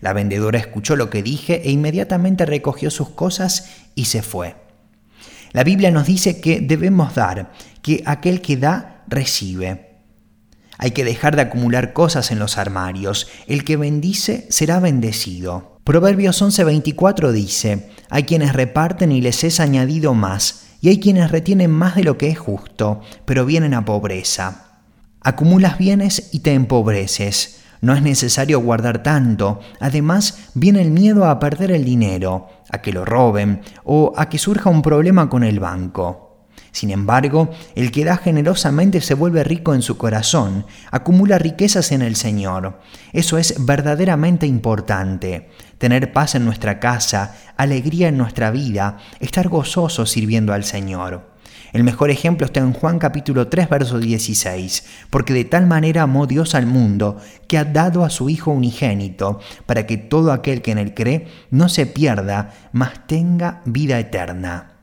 La 0.00 0.12
vendedora 0.12 0.58
escuchó 0.58 0.96
lo 0.96 1.08
que 1.08 1.22
dije 1.22 1.62
e 1.64 1.70
inmediatamente 1.70 2.44
recogió 2.44 2.90
sus 2.90 3.08
cosas 3.08 3.70
y 3.94 4.04
se 4.04 4.22
fue. 4.22 4.54
La 5.52 5.64
Biblia 5.64 5.90
nos 5.90 6.06
dice 6.06 6.40
que 6.40 6.60
debemos 6.60 7.14
dar, 7.14 7.52
que 7.80 8.02
aquel 8.04 8.42
que 8.42 8.58
da, 8.58 9.04
recibe. 9.06 9.93
Hay 10.78 10.90
que 10.90 11.04
dejar 11.04 11.36
de 11.36 11.42
acumular 11.42 11.92
cosas 11.92 12.30
en 12.30 12.38
los 12.38 12.58
armarios. 12.58 13.28
El 13.46 13.64
que 13.64 13.76
bendice 13.76 14.46
será 14.50 14.80
bendecido. 14.80 15.78
Proverbios 15.84 16.40
11:24 16.40 17.30
dice, 17.32 17.90
hay 18.08 18.24
quienes 18.24 18.54
reparten 18.54 19.12
y 19.12 19.20
les 19.20 19.44
es 19.44 19.60
añadido 19.60 20.14
más, 20.14 20.66
y 20.80 20.88
hay 20.88 20.98
quienes 20.98 21.30
retienen 21.30 21.70
más 21.70 21.94
de 21.94 22.04
lo 22.04 22.16
que 22.18 22.28
es 22.28 22.38
justo, 22.38 23.02
pero 23.24 23.44
vienen 23.44 23.74
a 23.74 23.84
pobreza. 23.84 24.80
Acumulas 25.20 25.78
bienes 25.78 26.30
y 26.32 26.40
te 26.40 26.52
empobreces. 26.52 27.60
No 27.80 27.92
es 27.94 28.00
necesario 28.00 28.60
guardar 28.60 29.02
tanto. 29.02 29.60
Además, 29.78 30.50
viene 30.54 30.80
el 30.80 30.90
miedo 30.90 31.26
a 31.26 31.38
perder 31.38 31.70
el 31.70 31.84
dinero, 31.84 32.48
a 32.70 32.80
que 32.80 32.92
lo 32.92 33.04
roben 33.04 33.60
o 33.84 34.14
a 34.16 34.30
que 34.30 34.38
surja 34.38 34.70
un 34.70 34.80
problema 34.80 35.28
con 35.28 35.44
el 35.44 35.60
banco. 35.60 36.23
Sin 36.74 36.90
embargo, 36.90 37.52
el 37.76 37.92
que 37.92 38.04
da 38.04 38.16
generosamente 38.16 39.00
se 39.00 39.14
vuelve 39.14 39.44
rico 39.44 39.74
en 39.74 39.82
su 39.82 39.96
corazón, 39.96 40.66
acumula 40.90 41.38
riquezas 41.38 41.92
en 41.92 42.02
el 42.02 42.16
Señor. 42.16 42.80
Eso 43.12 43.38
es 43.38 43.64
verdaderamente 43.64 44.48
importante. 44.48 45.50
Tener 45.78 46.12
paz 46.12 46.34
en 46.34 46.44
nuestra 46.44 46.80
casa, 46.80 47.36
alegría 47.56 48.08
en 48.08 48.18
nuestra 48.18 48.50
vida, 48.50 48.98
estar 49.20 49.48
gozosos 49.48 50.10
sirviendo 50.10 50.52
al 50.52 50.64
Señor. 50.64 51.30
El 51.72 51.84
mejor 51.84 52.10
ejemplo 52.10 52.44
está 52.44 52.58
en 52.58 52.72
Juan 52.72 52.98
capítulo 52.98 53.46
3, 53.46 53.68
verso 53.68 54.00
16, 54.00 54.84
porque 55.10 55.32
de 55.32 55.44
tal 55.44 55.68
manera 55.68 56.02
amó 56.02 56.26
Dios 56.26 56.56
al 56.56 56.66
mundo, 56.66 57.20
que 57.46 57.56
ha 57.56 57.64
dado 57.64 58.04
a 58.04 58.10
su 58.10 58.28
Hijo 58.28 58.50
unigénito, 58.50 59.38
para 59.64 59.86
que 59.86 59.96
todo 59.96 60.32
aquel 60.32 60.60
que 60.60 60.72
en 60.72 60.78
él 60.78 60.92
cree 60.92 61.28
no 61.52 61.68
se 61.68 61.86
pierda, 61.86 62.52
mas 62.72 63.06
tenga 63.06 63.62
vida 63.64 63.96
eterna. 64.00 64.73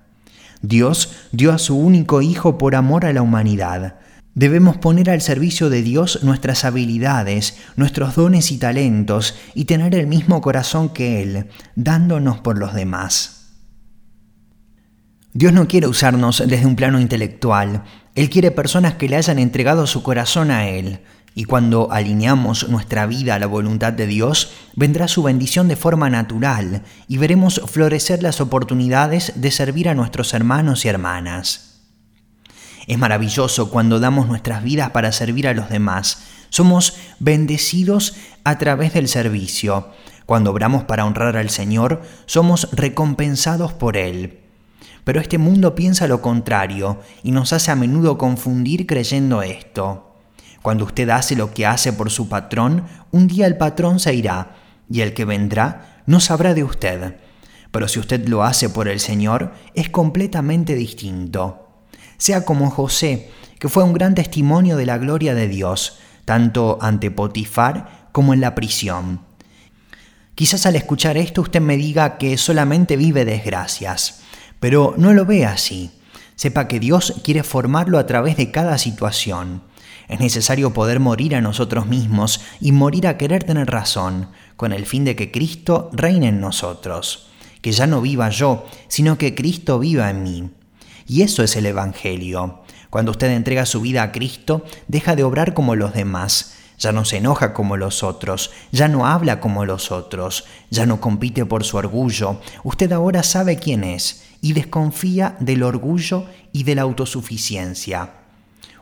Dios 0.62 1.14
dio 1.32 1.52
a 1.52 1.58
su 1.58 1.78
único 1.78 2.22
Hijo 2.22 2.58
por 2.58 2.76
amor 2.76 3.06
a 3.06 3.14
la 3.14 3.22
humanidad. 3.22 3.96
Debemos 4.34 4.78
poner 4.78 5.10
al 5.10 5.22
servicio 5.22 5.70
de 5.70 5.82
Dios 5.82 6.24
nuestras 6.24 6.64
habilidades, 6.64 7.58
nuestros 7.76 8.16
dones 8.16 8.52
y 8.52 8.58
talentos 8.58 9.36
y 9.56 9.66
tener 9.66 9.94
el 9.96 10.08
mismo 10.08 10.40
corazón 10.42 10.90
que 10.90 11.22
Él, 11.22 11.48
dándonos 11.76 12.40
por 12.40 12.58
los 12.58 12.74
demás. 12.74 13.42
Dios 15.34 15.54
no 15.54 15.68
quiere 15.68 15.88
usarnos 15.88 16.44
desde 16.46 16.66
un 16.66 16.76
plano 16.76 17.00
intelectual, 17.00 17.84
Él 18.16 18.30
quiere 18.30 18.52
personas 18.52 18.96
que 18.96 19.10
le 19.10 19.16
hayan 19.16 19.40
entregado 19.40 19.88
su 19.88 20.04
corazón 20.04 20.52
a 20.52 20.68
Él, 20.68 21.00
y 21.34 21.46
cuando 21.46 21.92
alineamos 21.92 22.68
nuestra 22.68 23.06
vida 23.06 23.36
a 23.36 23.40
la 23.40 23.48
voluntad 23.48 23.94
de 23.94 24.06
Dios, 24.06 24.52
vendrá 24.76 25.08
su 25.08 25.24
bendición 25.24 25.68
de 25.70 25.78
forma 25.78 26.10
natural 26.10 26.84
y 27.08 27.18
veremos 27.18 27.62
florecer 27.68 28.22
las 28.22 28.42
oportunidades 28.42 29.34
de 29.36 29.52
servir 29.52 29.88
a 29.88 29.96
nuestros 29.96 30.34
hermanos 30.34 30.84
y 30.84 30.90
hermanas. 30.90 31.80
Es 32.88 32.98
maravilloso 32.98 33.70
cuando 33.70 34.00
damos 34.00 34.28
nuestras 34.28 34.64
vidas 34.64 34.90
para 34.90 35.14
servir 35.14 35.48
a 35.48 35.54
los 35.54 35.70
demás. 35.70 36.24
Somos 36.50 36.98
bendecidos 37.20 38.16
a 38.44 38.58
través 38.58 38.94
del 38.94 39.08
servicio. 39.08 39.90
Cuando 40.26 40.52
obramos 40.52 40.84
para 40.84 41.06
honrar 41.06 41.38
al 41.38 41.50
Señor, 41.50 42.02
somos 42.26 42.68
recompensados 42.74 43.72
por 43.72 43.96
Él. 43.96 44.40
Pero 45.06 45.22
este 45.22 45.38
mundo 45.38 45.76
piensa 45.76 46.08
lo 46.08 46.22
contrario 46.22 47.00
y 47.24 47.32
nos 47.32 47.54
hace 47.54 47.72
a 47.72 47.76
menudo 47.76 48.18
confundir 48.18 48.86
creyendo 48.86 49.42
esto. 49.42 50.11
Cuando 50.62 50.86
usted 50.86 51.10
hace 51.10 51.36
lo 51.36 51.54
que 51.54 51.66
hace 51.66 51.94
por 51.94 52.12
su 52.12 52.30
patrón, 52.30 52.86
un 53.12 53.28
día 53.28 53.48
el 53.48 53.58
patrón 53.58 54.00
se 54.00 54.14
irá, 54.14 54.56
y 54.90 55.02
el 55.02 55.14
que 55.14 55.26
vendrá 55.26 56.02
no 56.06 56.20
sabrá 56.20 56.54
de 56.54 56.64
usted. 56.64 57.16
Pero 57.72 57.88
si 57.88 58.00
usted 58.00 58.28
lo 58.28 58.44
hace 58.44 58.70
por 58.70 58.88
el 58.88 59.00
Señor, 59.00 59.54
es 59.74 59.90
completamente 59.90 60.76
distinto. 60.76 61.70
Sea 62.18 62.46
como 62.46 62.70
José, 62.70 63.32
que 63.60 63.70
fue 63.70 63.84
un 63.84 63.94
gran 63.94 64.14
testimonio 64.14 64.76
de 64.78 64.86
la 64.86 64.98
gloria 64.98 65.34
de 65.34 65.48
Dios, 65.48 66.00
tanto 66.26 66.78
ante 66.82 67.10
Potifar 67.10 68.10
como 68.12 68.34
en 68.34 68.42
la 68.42 68.54
prisión. 68.54 69.22
Quizás 70.36 70.66
al 70.66 70.76
escuchar 70.76 71.18
esto 71.18 71.42
usted 71.42 71.62
me 71.62 71.78
diga 71.78 72.18
que 72.18 72.38
solamente 72.38 72.98
vive 72.98 73.26
desgracias, 73.26 74.22
pero 74.60 74.94
no 74.98 75.14
lo 75.14 75.26
ve 75.26 75.46
así. 75.46 75.92
Sepa 76.36 76.68
que 76.68 76.80
Dios 76.80 77.22
quiere 77.24 77.44
formarlo 77.44 78.00
a 78.00 78.06
través 78.06 78.38
de 78.38 78.52
cada 78.52 78.78
situación. 78.78 79.64
Es 80.12 80.20
necesario 80.20 80.74
poder 80.74 81.00
morir 81.00 81.38
a 81.38 81.42
nosotros 81.42 81.86
mismos 81.86 82.42
y 82.60 82.74
morir 82.74 83.08
a 83.08 83.18
querer 83.18 83.46
tener 83.46 83.72
razón, 83.72 84.28
con 84.58 84.74
el 84.74 84.86
fin 84.86 85.06
de 85.06 85.16
que 85.16 85.32
Cristo 85.32 85.90
reine 85.94 86.28
en 86.28 86.42
nosotros, 86.42 87.30
que 87.62 87.72
ya 87.72 87.88
no 87.88 88.02
viva 88.02 88.30
yo, 88.30 88.66
sino 88.90 89.18
que 89.18 89.34
Cristo 89.36 89.80
viva 89.80 90.10
en 90.10 90.24
mí. 90.24 90.50
Y 91.08 91.22
eso 91.22 91.44
es 91.44 91.56
el 91.56 91.66
Evangelio. 91.66 92.60
Cuando 92.90 93.12
usted 93.12 93.32
entrega 93.32 93.66
su 93.66 93.80
vida 93.80 94.04
a 94.04 94.12
Cristo, 94.12 94.66
deja 94.90 95.16
de 95.16 95.24
obrar 95.24 95.54
como 95.54 95.78
los 95.78 95.94
demás, 95.94 96.56
ya 96.78 96.92
no 96.92 97.06
se 97.06 97.18
enoja 97.18 97.54
como 97.54 97.78
los 97.78 98.04
otros, 98.04 98.52
ya 98.74 98.90
no 98.90 99.08
habla 99.08 99.40
como 99.40 99.64
los 99.64 99.94
otros, 99.94 100.44
ya 100.70 100.86
no 100.86 101.00
compite 101.00 101.46
por 101.46 101.64
su 101.64 101.78
orgullo. 101.78 102.42
Usted 102.66 102.92
ahora 102.92 103.24
sabe 103.24 103.56
quién 103.56 103.86
es 103.86 104.24
y 104.42 104.52
desconfía 104.52 105.38
del 105.40 105.64
orgullo 105.64 106.26
y 106.52 106.64
de 106.64 106.76
la 106.76 106.82
autosuficiencia. 106.82 108.21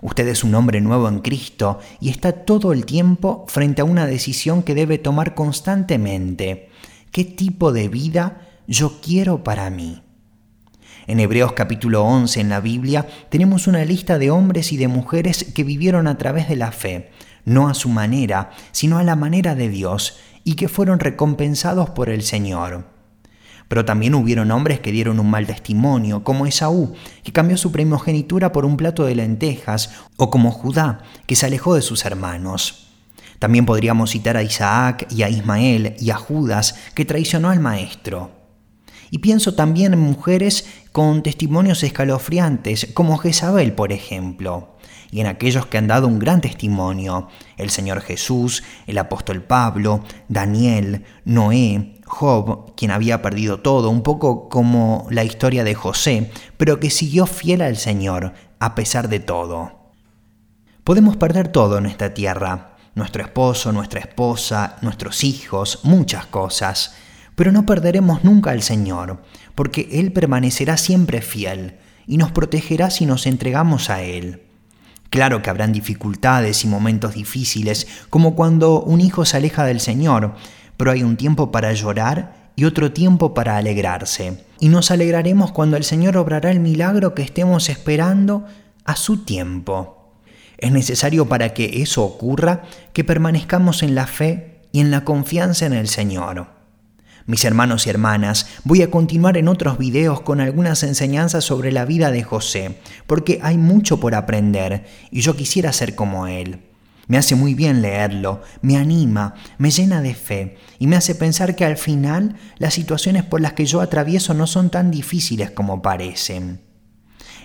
Usted 0.02 0.28
es 0.30 0.44
un 0.44 0.56
hombre 0.56 0.80
nuevo 0.80 1.10
en 1.10 1.20
Cristo 1.20 1.80
y 2.00 2.10
está 2.10 2.32
todo 2.32 2.72
el 2.72 2.86
tiempo 2.86 3.46
frente 3.48 3.82
a 3.82 3.86
una 3.86 4.08
decisión 4.08 4.64
que 4.64 4.76
debe 4.76 4.98
tomar 4.98 5.36
constantemente. 5.36 6.70
¿Qué 7.12 7.26
tipo 7.26 7.74
de 7.74 7.90
vida 7.90 8.48
yo 8.66 9.00
quiero 9.02 9.44
para 9.44 9.70
mí? 9.70 10.02
En 11.06 11.20
Hebreos 11.20 11.54
capítulo 11.54 12.04
11 12.04 12.40
en 12.40 12.50
la 12.50 12.62
Biblia 12.62 13.08
tenemos 13.30 13.68
una 13.68 13.84
lista 13.84 14.20
de 14.20 14.32
hombres 14.32 14.72
y 14.72 14.78
de 14.78 14.88
mujeres 14.88 15.52
que 15.56 15.64
vivieron 15.64 16.08
a 16.08 16.18
través 16.18 16.48
de 16.48 16.56
la 16.56 16.72
fe, 16.72 17.10
no 17.46 17.68
a 17.68 17.74
su 17.74 17.90
manera, 17.90 18.52
sino 18.72 19.00
a 19.00 19.04
la 19.04 19.16
manera 19.16 19.56
de 19.56 19.70
Dios, 19.70 20.20
y 20.44 20.54
que 20.54 20.70
fueron 20.70 21.00
recompensados 21.00 21.90
por 21.90 22.10
el 22.10 22.22
Señor. 22.22 22.99
Pero 23.70 23.86
también 23.86 24.16
hubieron 24.16 24.52
hombres 24.52 24.82
que 24.82 24.92
dieron 24.92 25.20
un 25.20 25.30
mal 25.30 25.48
testimonio, 25.48 26.24
como 26.26 26.46
Esaú, 26.46 26.94
que 27.24 27.32
cambió 27.32 27.56
su 27.56 27.72
primogenitura 27.72 28.52
por 28.52 28.66
un 28.66 28.76
plato 28.76 29.06
de 29.06 29.16
lentejas, 29.16 29.92
o 30.18 30.30
como 30.30 30.52
Judá, 30.52 31.04
que 31.26 31.38
se 31.38 31.46
alejó 31.46 31.76
de 31.76 31.82
sus 31.82 32.04
hermanos. 32.04 32.88
También 33.40 33.66
podríamos 33.66 34.10
citar 34.12 34.36
a 34.36 34.44
Isaac 34.44 35.08
y 35.10 35.24
a 35.24 35.30
Ismael 35.30 35.96
y 36.00 36.10
a 36.10 36.16
Judas, 36.16 36.76
que 36.94 37.06
traicionó 37.06 37.50
al 37.50 37.62
Maestro. 37.62 38.32
Y 39.12 39.20
pienso 39.20 39.56
también 39.56 39.94
en 39.94 40.00
mujeres 40.00 40.68
con 40.92 41.24
testimonios 41.24 41.84
escalofriantes, 41.84 42.90
como 42.94 43.18
Jezabel, 43.18 43.74
por 43.74 43.92
ejemplo, 43.92 44.76
y 45.12 45.22
en 45.22 45.28
aquellos 45.28 45.66
que 45.66 45.78
han 45.78 45.88
dado 45.88 46.08
un 46.08 46.20
gran 46.20 46.42
testimonio, 46.42 47.30
el 47.58 47.70
Señor 47.70 48.02
Jesús, 48.02 48.64
el 48.88 48.98
apóstol 48.98 49.44
Pablo, 49.44 50.04
Daniel, 50.28 51.06
Noé, 51.26 52.00
Job, 52.06 52.76
quien 52.76 52.92
había 52.92 53.22
perdido 53.22 53.60
todo, 53.60 53.90
un 53.90 54.04
poco 54.04 54.50
como 54.50 55.08
la 55.10 55.24
historia 55.24 55.64
de 55.64 55.76
José, 55.76 56.32
pero 56.58 56.80
que 56.80 56.90
siguió 56.90 57.26
fiel 57.26 57.62
al 57.62 57.78
Señor 57.78 58.34
a 58.60 58.76
pesar 58.76 59.10
de 59.10 59.20
todo. 59.20 59.92
Podemos 60.84 61.18
perder 61.18 61.50
todo 61.50 61.78
en 61.78 61.86
esta 61.86 62.14
tierra, 62.14 62.76
nuestro 62.96 63.24
esposo, 63.24 63.72
nuestra 63.72 64.00
esposa, 64.00 64.78
nuestros 64.82 65.24
hijos, 65.24 65.82
muchas 65.84 66.26
cosas, 66.26 66.96
pero 67.36 67.52
no 67.52 67.66
perderemos 67.66 68.24
nunca 68.24 68.52
al 68.52 68.62
Señor, 68.62 69.22
porque 69.56 69.88
Él 69.92 70.12
permanecerá 70.12 70.78
siempre 70.78 71.22
fiel 71.22 71.78
y 72.08 72.18
nos 72.18 72.32
protegerá 72.32 72.90
si 72.90 73.06
nos 73.06 73.28
entregamos 73.28 73.90
a 73.90 74.02
Él. 74.02 74.49
Claro 75.10 75.42
que 75.42 75.50
habrán 75.50 75.74
dificultades 75.74 76.64
y 76.64 76.68
momentos 76.68 77.16
difíciles, 77.16 77.88
como 78.10 78.36
cuando 78.36 78.82
un 78.82 79.02
hijo 79.02 79.26
se 79.26 79.38
aleja 79.38 79.66
del 79.66 79.80
Señor, 79.80 80.36
pero 80.78 80.92
hay 80.92 81.04
un 81.04 81.18
tiempo 81.18 81.52
para 81.52 81.74
llorar 81.74 82.52
y 82.56 82.66
otro 82.66 82.92
tiempo 82.92 83.34
para 83.34 83.58
alegrarse. 83.58 84.44
Y 84.60 84.70
nos 84.70 84.92
alegraremos 84.92 85.52
cuando 85.52 85.78
el 85.78 85.84
Señor 85.84 86.18
obrará 86.18 86.52
el 86.52 86.60
milagro 86.60 87.16
que 87.16 87.24
estemos 87.24 87.70
esperando 87.70 88.46
a 88.86 88.96
su 88.96 89.24
tiempo. 89.24 90.14
Es 90.58 90.72
necesario 90.72 91.28
para 91.28 91.54
que 91.54 91.82
eso 91.82 92.04
ocurra 92.04 92.64
que 92.92 93.04
permanezcamos 93.04 93.82
en 93.82 93.96
la 93.96 94.08
fe 94.08 94.60
y 94.72 94.82
en 94.82 94.92
la 94.92 95.06
confianza 95.06 95.66
en 95.66 95.74
el 95.74 95.88
Señor. 95.88 96.59
Mis 97.30 97.46
hermanos 97.46 97.86
y 97.86 97.92
hermanas, 97.92 98.48
voy 98.64 98.82
a 98.82 98.90
continuar 98.90 99.38
en 99.38 99.50
otros 99.50 99.78
videos 99.78 100.22
con 100.22 100.42
algunas 100.42 100.82
enseñanzas 100.82 101.44
sobre 101.44 101.72
la 101.72 101.86
vida 101.86 102.10
de 102.10 102.24
José, 102.24 102.80
porque 103.06 103.40
hay 103.44 103.56
mucho 103.56 104.00
por 104.00 104.16
aprender 104.16 104.88
y 105.12 105.22
yo 105.22 105.36
quisiera 105.36 105.72
ser 105.72 105.94
como 105.94 106.26
él. 106.26 106.62
Me 107.06 107.20
hace 107.20 107.36
muy 107.36 107.54
bien 107.54 107.84
leerlo, 107.84 108.42
me 108.64 108.78
anima, 108.78 109.36
me 109.60 109.70
llena 109.70 110.02
de 110.02 110.16
fe 110.16 110.58
y 110.80 110.88
me 110.88 110.96
hace 110.96 111.14
pensar 111.14 111.56
que 111.56 111.66
al 111.66 111.78
final 111.78 112.36
las 112.58 112.74
situaciones 112.74 113.26
por 113.26 113.42
las 113.42 113.54
que 113.54 113.68
yo 113.68 113.82
atravieso 113.82 114.34
no 114.34 114.48
son 114.48 114.72
tan 114.72 114.90
difíciles 114.90 115.52
como 115.52 115.84
parecen. 115.84 116.69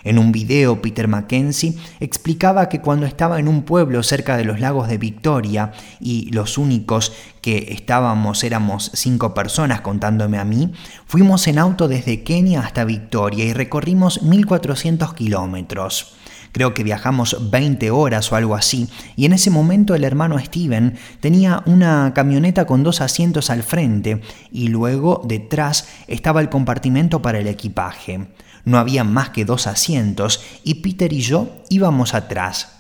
En 0.05 0.19
un 0.19 0.33
video, 0.33 0.83
Peter 0.83 1.09
Mackenzie 1.09 1.77
explicaba 1.99 2.69
que 2.69 2.83
cuando 2.83 3.07
estaba 3.07 3.41
en 3.41 3.49
un 3.49 3.63
pueblo 3.63 4.03
cerca 4.03 4.37
de 4.37 4.45
los 4.45 4.61
lagos 4.61 4.87
de 4.89 4.99
Victoria 4.99 5.73
y 5.99 6.31
los 6.31 6.59
únicos 6.59 7.13
que 7.41 7.69
estábamos 7.71 8.45
éramos 8.45 8.91
cinco 8.95 9.33
personas 9.33 9.81
contándome 9.81 10.39
a 10.39 10.45
mí, 10.45 10.73
fuimos 11.07 11.49
en 11.49 11.59
auto 11.59 11.89
desde 11.89 12.23
Kenia 12.23 12.61
hasta 12.61 12.85
Victoria 12.85 13.47
y 13.47 13.55
recorrimos 13.55 14.23
1400 14.23 15.15
kilómetros. 15.15 16.15
Creo 16.53 16.73
que 16.73 16.85
viajamos 16.85 17.51
20 17.51 17.91
horas 17.91 18.31
o 18.31 18.37
algo 18.37 18.55
así, 18.55 18.89
y 19.17 19.25
en 19.25 19.33
ese 19.33 19.51
momento 19.51 19.97
el 19.97 20.05
hermano 20.05 20.39
Steven 20.39 20.97
tenía 21.19 21.65
una 21.67 22.13
camioneta 22.15 22.65
con 22.65 22.85
dos 22.85 23.01
asientos 23.01 23.51
al 23.51 23.65
frente 23.65 24.21
y 24.53 24.69
luego 24.69 25.23
detrás 25.25 25.89
estaba 26.07 26.41
el 26.41 26.51
compartimento 26.51 27.21
para 27.21 27.41
el 27.41 27.49
equipaje. 27.49 28.29
No 28.65 28.79
había 28.79 29.05
más 29.05 29.31
que 29.31 29.45
dos 29.45 29.67
asientos 29.67 30.43
y 30.65 30.75
Peter 30.75 31.13
y 31.13 31.21
yo 31.21 31.49
íbamos 31.69 32.15
atrás. 32.15 32.71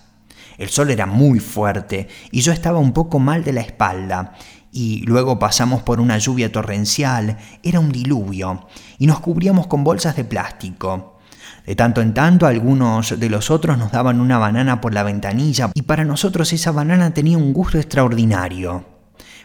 El 0.59 0.69
sol 0.69 0.91
era 0.91 1.07
muy 1.07 1.41
fuerte 1.41 2.09
y 2.31 2.41
yo 2.41 2.53
estaba 2.53 2.79
un 2.79 2.93
poco 2.93 3.19
mal 3.19 3.45
de 3.45 3.53
la 3.53 3.61
espalda 3.61 4.35
y 4.75 5.03
luego 5.07 5.39
pasamos 5.39 5.83
por 5.83 6.01
una 6.01 6.19
lluvia 6.19 6.51
torrencial, 6.51 7.39
era 7.63 7.79
un 7.79 7.93
diluvio, 7.93 8.67
y 8.99 9.07
nos 9.07 9.21
cubríamos 9.21 9.69
con 9.69 9.85
bolsas 9.85 10.17
de 10.17 10.25
plástico. 10.25 11.21
De 11.65 11.77
tanto 11.77 12.03
en 12.03 12.13
tanto 12.13 12.47
algunos 12.47 13.19
de 13.19 13.31
los 13.31 13.51
otros 13.51 13.79
nos 13.79 13.93
daban 13.93 14.21
una 14.21 14.37
banana 14.37 14.81
por 14.81 14.93
la 14.93 15.05
ventanilla 15.05 15.71
y 15.75 15.83
para 15.83 16.05
nosotros 16.05 16.53
esa 16.53 16.73
banana 16.73 17.15
tenía 17.15 17.39
un 17.39 17.53
gusto 17.53 17.79
extraordinario. 17.79 18.85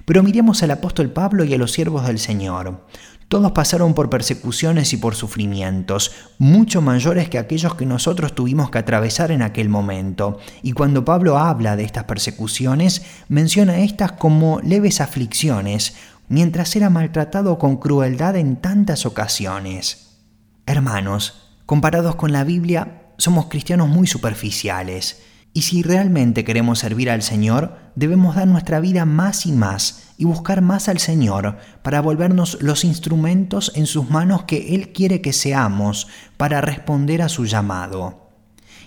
Pero 0.04 0.24
miremos 0.24 0.64
al 0.64 0.72
apóstol 0.72 1.12
Pablo 1.12 1.44
y 1.44 1.54
a 1.54 1.58
los 1.58 1.72
siervos 1.72 2.08
del 2.08 2.18
Señor. 2.18 2.88
Todos 3.30 3.54
pasaron 3.54 3.94
por 3.94 4.10
persecuciones 4.10 4.92
y 4.92 4.98
por 4.98 5.16
sufrimientos, 5.16 6.12
mucho 6.38 6.82
mayores 6.82 7.30
que 7.30 7.40
aquellos 7.40 7.76
que 7.76 7.86
nosotros 7.86 8.36
tuvimos 8.36 8.70
que 8.70 8.80
atravesar 8.80 9.32
en 9.32 9.42
aquel 9.42 9.70
momento. 9.70 10.40
Y 10.62 10.74
cuando 10.74 11.06
Pablo 11.06 11.38
habla 11.38 11.78
de 11.78 11.84
estas 11.84 12.04
persecuciones, 12.04 13.04
menciona 13.30 13.80
estas 13.80 14.12
como 14.12 14.60
leves 14.62 15.00
aflicciones, 15.00 15.96
mientras 16.28 16.76
era 16.76 16.90
maltratado 16.90 17.58
con 17.58 17.78
crueldad 17.78 18.36
en 18.36 18.58
tantas 18.58 19.06
ocasiones. 19.06 20.18
Hermanos, 20.66 21.50
Comparados 21.70 22.16
con 22.16 22.32
la 22.32 22.44
Biblia, 22.44 23.04
somos 23.20 23.46
cristianos 23.46 23.90
muy 23.90 24.08
superficiales. 24.08 25.22
Y 25.54 25.64
si 25.64 25.82
realmente 25.82 26.44
queremos 26.44 26.80
servir 26.80 27.10
al 27.10 27.22
Señor, 27.22 27.78
debemos 27.96 28.36
dar 28.36 28.48
nuestra 28.48 28.80
vida 28.80 29.06
más 29.06 29.46
y 29.46 29.52
más 29.52 30.10
y 30.18 30.26
buscar 30.26 30.62
más 30.62 30.90
al 30.90 31.00
Señor 31.00 31.58
para 31.82 32.02
volvernos 32.02 32.58
los 32.62 32.84
instrumentos 32.84 33.72
en 33.76 33.88
sus 33.88 34.10
manos 34.10 34.44
que 34.44 34.76
Él 34.76 34.94
quiere 34.94 35.22
que 35.22 35.34
seamos 35.34 36.08
para 36.38 36.62
responder 36.62 37.22
a 37.22 37.30
su 37.30 37.46
llamado. 37.46 38.30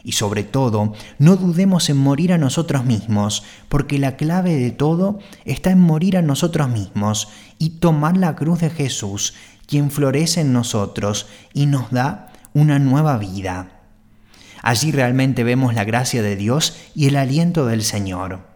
Y 0.05 0.12
sobre 0.12 0.44
todo, 0.44 0.94
no 1.18 1.37
dudemos 1.37 1.88
en 1.88 1.96
morir 1.96 2.33
a 2.33 2.38
nosotros 2.38 2.85
mismos, 2.85 3.44
porque 3.68 3.98
la 3.98 4.16
clave 4.16 4.57
de 4.57 4.70
todo 4.72 5.18
está 5.44 5.70
en 5.70 5.81
morir 5.81 6.16
a 6.16 6.22
nosotros 6.22 6.68
mismos 6.68 7.29
y 7.59 7.70
tomar 7.81 8.16
la 8.16 8.35
cruz 8.35 8.61
de 8.61 8.70
Jesús, 8.70 9.35
quien 9.66 9.90
florece 9.90 10.40
en 10.40 10.53
nosotros 10.53 11.27
y 11.55 11.66
nos 11.66 11.90
da 11.90 12.33
una 12.53 12.79
nueva 12.79 13.16
vida. 13.18 13.82
Allí 14.62 14.92
realmente 14.92 15.44
vemos 15.44 15.75
la 15.75 15.85
gracia 15.85 16.22
de 16.22 16.37
Dios 16.37 16.77
y 16.94 17.09
el 17.09 17.16
aliento 17.16 17.66
del 17.66 17.83
Señor. 17.83 18.53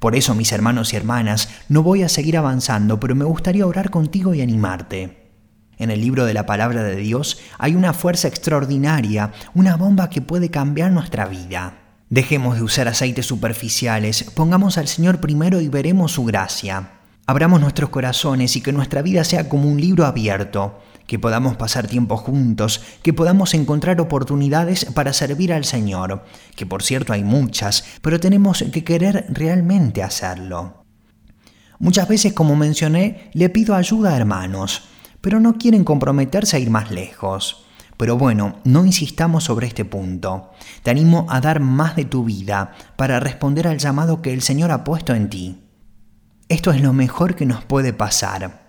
Por 0.00 0.14
eso, 0.14 0.34
mis 0.34 0.52
hermanos 0.52 0.92
y 0.92 0.96
hermanas, 0.96 1.48
no 1.68 1.82
voy 1.82 2.02
a 2.02 2.08
seguir 2.08 2.36
avanzando, 2.36 3.00
pero 3.00 3.14
me 3.14 3.24
gustaría 3.24 3.66
orar 3.66 3.90
contigo 3.90 4.34
y 4.34 4.42
animarte. 4.42 5.28
En 5.76 5.90
el 5.90 6.00
libro 6.00 6.24
de 6.24 6.34
la 6.34 6.46
palabra 6.46 6.82
de 6.82 6.96
Dios 6.96 7.38
hay 7.58 7.76
una 7.76 7.92
fuerza 7.92 8.26
extraordinaria, 8.26 9.32
una 9.54 9.76
bomba 9.76 10.10
que 10.10 10.20
puede 10.20 10.50
cambiar 10.50 10.90
nuestra 10.90 11.26
vida. 11.26 11.74
Dejemos 12.10 12.56
de 12.56 12.62
usar 12.62 12.88
aceites 12.88 13.26
superficiales, 13.26 14.24
pongamos 14.34 14.78
al 14.78 14.88
Señor 14.88 15.20
primero 15.20 15.60
y 15.60 15.68
veremos 15.68 16.12
su 16.12 16.24
gracia. 16.24 16.90
Abramos 17.26 17.60
nuestros 17.60 17.90
corazones 17.90 18.56
y 18.56 18.62
que 18.62 18.72
nuestra 18.72 19.02
vida 19.02 19.22
sea 19.22 19.48
como 19.48 19.68
un 19.68 19.80
libro 19.80 20.06
abierto, 20.06 20.80
que 21.08 21.18
podamos 21.18 21.56
pasar 21.56 21.86
tiempo 21.86 22.18
juntos, 22.18 22.82
que 23.02 23.14
podamos 23.14 23.54
encontrar 23.54 23.98
oportunidades 23.98 24.84
para 24.84 25.14
servir 25.14 25.54
al 25.54 25.64
Señor, 25.64 26.22
que 26.54 26.66
por 26.66 26.82
cierto 26.82 27.14
hay 27.14 27.24
muchas, 27.24 27.82
pero 28.02 28.20
tenemos 28.20 28.62
que 28.70 28.84
querer 28.84 29.24
realmente 29.30 30.02
hacerlo. 30.02 30.84
Muchas 31.78 32.08
veces, 32.08 32.34
como 32.34 32.56
mencioné, 32.56 33.30
le 33.32 33.48
pido 33.48 33.74
ayuda 33.74 34.10
a 34.10 34.16
hermanos, 34.16 34.82
pero 35.22 35.40
no 35.40 35.54
quieren 35.54 35.82
comprometerse 35.82 36.58
a 36.58 36.60
ir 36.60 36.68
más 36.68 36.90
lejos. 36.90 37.64
Pero 37.96 38.18
bueno, 38.18 38.56
no 38.64 38.84
insistamos 38.84 39.44
sobre 39.44 39.66
este 39.66 39.86
punto. 39.86 40.50
Te 40.82 40.90
animo 40.90 41.26
a 41.30 41.40
dar 41.40 41.60
más 41.60 41.96
de 41.96 42.04
tu 42.04 42.22
vida 42.22 42.72
para 42.96 43.18
responder 43.18 43.66
al 43.66 43.78
llamado 43.78 44.20
que 44.20 44.34
el 44.34 44.42
Señor 44.42 44.72
ha 44.72 44.84
puesto 44.84 45.14
en 45.14 45.30
ti. 45.30 45.64
Esto 46.50 46.70
es 46.70 46.82
lo 46.82 46.92
mejor 46.92 47.34
que 47.34 47.46
nos 47.46 47.64
puede 47.64 47.94
pasar. 47.94 48.67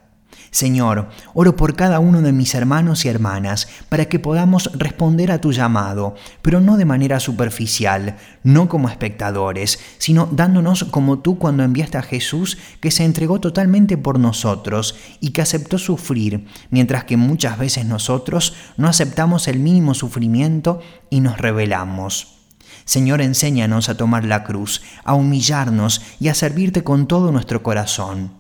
Señor, 0.51 1.09
oro 1.35 1.55
por 1.55 1.75
cada 1.75 1.99
uno 1.99 2.21
de 2.21 2.31
mis 2.31 2.55
hermanos 2.55 3.05
y 3.05 3.07
hermanas 3.07 3.67
para 3.87 4.05
que 4.05 4.17
podamos 4.17 4.71
responder 4.73 5.31
a 5.31 5.39
tu 5.39 5.51
llamado, 5.51 6.15
pero 6.41 6.59
no 6.59 6.75
de 6.77 6.85
manera 6.85 7.19
superficial, 7.19 8.17
no 8.43 8.67
como 8.67 8.89
espectadores, 8.89 9.79
sino 9.99 10.27
dándonos 10.31 10.85
como 10.85 11.19
tú 11.19 11.37
cuando 11.37 11.63
enviaste 11.63 11.99
a 11.99 12.01
Jesús 12.01 12.57
que 12.79 12.89
se 12.89 13.03
entregó 13.03 13.39
totalmente 13.39 13.95
por 13.95 14.17
nosotros 14.17 14.95
y 15.19 15.31
que 15.31 15.43
aceptó 15.43 15.77
sufrir, 15.77 16.47
mientras 16.71 17.03
que 17.03 17.15
muchas 17.15 17.59
veces 17.59 17.85
nosotros 17.85 18.55
no 18.75 18.87
aceptamos 18.87 19.47
el 19.47 19.59
mínimo 19.59 19.93
sufrimiento 19.93 20.81
y 21.11 21.19
nos 21.19 21.37
rebelamos. 21.37 22.39
Señor, 22.85 23.21
enséñanos 23.21 23.87
a 23.87 23.97
tomar 23.97 24.25
la 24.25 24.43
cruz, 24.43 24.81
a 25.03 25.13
humillarnos 25.13 26.01
y 26.19 26.29
a 26.29 26.33
servirte 26.33 26.83
con 26.83 27.07
todo 27.07 27.31
nuestro 27.31 27.61
corazón. 27.61 28.38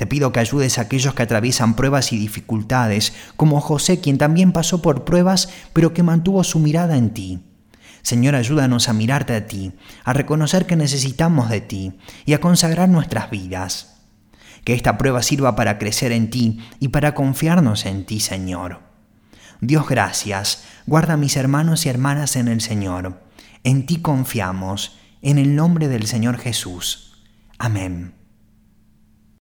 Te 0.00 0.06
pido 0.06 0.32
que 0.32 0.40
ayudes 0.40 0.78
a 0.78 0.80
aquellos 0.80 1.12
que 1.12 1.22
atraviesan 1.22 1.74
pruebas 1.74 2.14
y 2.14 2.16
dificultades, 2.16 3.12
como 3.36 3.60
José, 3.60 4.00
quien 4.00 4.16
también 4.16 4.50
pasó 4.50 4.80
por 4.80 5.04
pruebas, 5.04 5.50
pero 5.74 5.92
que 5.92 6.02
mantuvo 6.02 6.42
su 6.42 6.58
mirada 6.58 6.96
en 6.96 7.10
ti. 7.10 7.40
Señor, 8.00 8.34
ayúdanos 8.34 8.88
a 8.88 8.94
mirarte 8.94 9.34
a 9.34 9.46
ti, 9.46 9.72
a 10.02 10.14
reconocer 10.14 10.64
que 10.64 10.74
necesitamos 10.74 11.50
de 11.50 11.60
ti 11.60 11.98
y 12.24 12.32
a 12.32 12.40
consagrar 12.40 12.88
nuestras 12.88 13.28
vidas. 13.28 14.00
Que 14.64 14.72
esta 14.72 14.96
prueba 14.96 15.22
sirva 15.22 15.54
para 15.54 15.76
crecer 15.76 16.12
en 16.12 16.30
ti 16.30 16.60
y 16.78 16.88
para 16.88 17.12
confiarnos 17.14 17.84
en 17.84 18.06
ti, 18.06 18.20
Señor. 18.20 18.80
Dios, 19.60 19.86
gracias. 19.86 20.64
Guarda 20.86 21.12
a 21.12 21.18
mis 21.18 21.36
hermanos 21.36 21.84
y 21.84 21.90
hermanas 21.90 22.36
en 22.36 22.48
el 22.48 22.62
Señor. 22.62 23.20
En 23.64 23.84
ti 23.84 23.98
confiamos, 23.98 24.96
en 25.20 25.36
el 25.36 25.54
nombre 25.54 25.88
del 25.88 26.06
Señor 26.06 26.38
Jesús. 26.38 27.18
Amén. 27.58 28.19